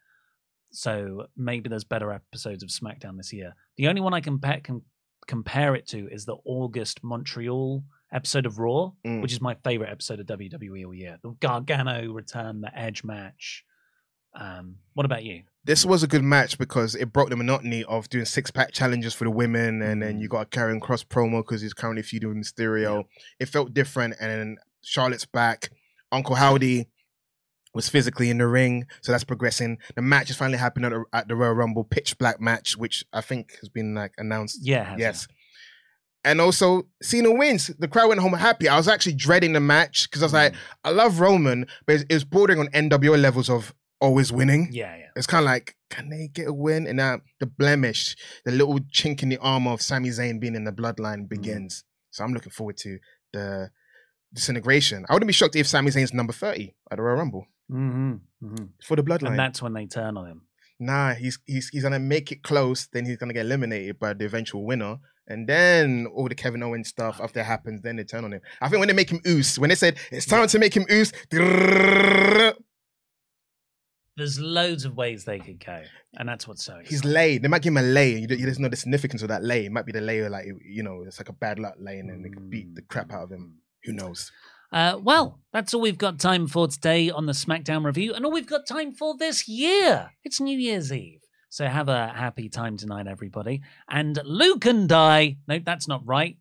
[0.72, 3.54] So maybe there's better episodes of SmackDown this year.
[3.76, 4.82] The only one I compare can
[5.26, 9.22] compare it to is the August Montreal episode of Raw, Mm.
[9.22, 11.18] which is my favorite episode of WWE all year.
[11.22, 13.64] The Gargano return, the Edge match.
[14.34, 15.42] Um, what about you?
[15.62, 19.12] this was a good match because it broke the monotony of doing six pack challenges
[19.12, 22.30] for the women, and then you got a Karrion Kross promo because he's currently feuding
[22.30, 23.04] with Mysterio.
[23.38, 25.68] It felt different, and then Charlotte's back.
[26.10, 26.88] Uncle Howdy
[27.74, 29.78] was physically in the ring, so that's progressing.
[29.94, 33.04] The match is finally happening at the, at the Royal Rumble pitch black match, which
[33.12, 34.58] I think has been like announced.
[34.62, 35.28] Yeah, it has, yes.
[36.24, 37.68] and also Cena wins.
[37.78, 38.68] The crowd went home happy.
[38.68, 40.56] I was actually dreading the match because I was like, mm.
[40.84, 44.70] I love Roman, but it's, it's bordering on NWO levels of always winning.
[44.72, 45.06] Yeah, yeah.
[45.14, 46.86] It's kind of like, can they get a win?
[46.86, 50.64] And now the blemish, the little chink in the armor of Sami Zayn being in
[50.64, 51.28] the bloodline mm.
[51.28, 51.84] begins.
[52.10, 52.98] So I'm looking forward to
[53.32, 53.70] the
[54.34, 55.06] disintegration.
[55.08, 58.12] I wouldn't be shocked if Sami Zayn's number 30 at the Royal Rumble Mm-hmm.
[58.44, 58.64] mm-hmm.
[58.84, 59.28] for the bloodline.
[59.28, 60.42] And that's when they turn on him.
[60.78, 64.24] nah, he's he's he's gonna make it close, then he's gonna get eliminated by the
[64.24, 64.98] eventual winner.
[65.28, 68.40] And then all the Kevin Owens stuff after it happens, then they turn on him.
[68.60, 70.86] I think when they make him Uce, when they said it's time to make him
[70.88, 71.12] Uce,
[74.16, 75.82] There's loads of ways they could go,
[76.18, 76.78] and that's what's so.
[76.80, 77.12] he's exciting.
[77.12, 77.38] lay.
[77.38, 78.18] They might give him a lay.
[78.18, 79.66] You don't, you just know the significance of that lay.
[79.66, 82.00] It might be the lay, of like you know, it's like a bad luck lay,
[82.00, 83.58] and then they could beat the crap out of him.
[83.84, 84.32] Who knows?
[84.72, 88.30] Uh, well, that's all we've got time for today on the SmackDown review, and all
[88.30, 90.12] we've got time for this year.
[90.24, 91.20] It's New Year's Eve.
[91.48, 93.62] So have a happy time tonight, everybody.
[93.88, 96.36] And Luke and I, no, that's not right.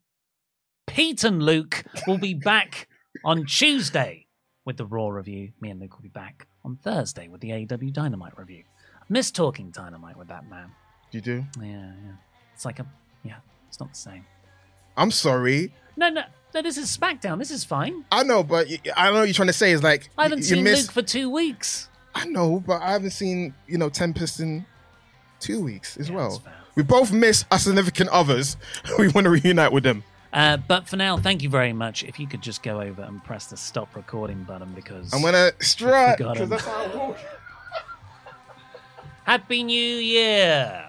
[0.86, 2.88] Pete and Luke will be back
[3.26, 4.28] on Tuesday
[4.66, 5.54] with the Raw review.
[5.60, 8.64] Me and Luke will be back on Thursday with the AEW Dynamite review.
[9.02, 10.70] I miss talking Dynamite with that man.
[11.12, 11.44] You do?
[11.60, 11.66] Yeah,
[12.06, 12.16] yeah.
[12.54, 12.86] It's like a,
[13.24, 14.26] yeah, it's not the same.
[14.98, 15.74] I'm sorry.
[15.96, 16.24] No, no,
[16.54, 17.40] no, this is SmackDown.
[17.40, 18.06] This is fine.
[18.12, 19.72] I know, but I don't know what you're trying to say.
[19.72, 21.88] Is like I haven't you seen miss- Luke for two weeks.
[22.16, 24.66] I know, but I haven't seen you know Tempest in
[25.40, 26.44] two weeks as Yeah, well.
[26.76, 28.58] We both miss our significant others.
[29.00, 30.04] we want to reunite with them.
[30.32, 32.04] Uh, but for now, thank you very much.
[32.04, 35.52] If you could just go over and press the stop recording button because I'm gonna
[35.60, 37.18] strut because that's how I walk.
[39.24, 40.89] Happy New Year!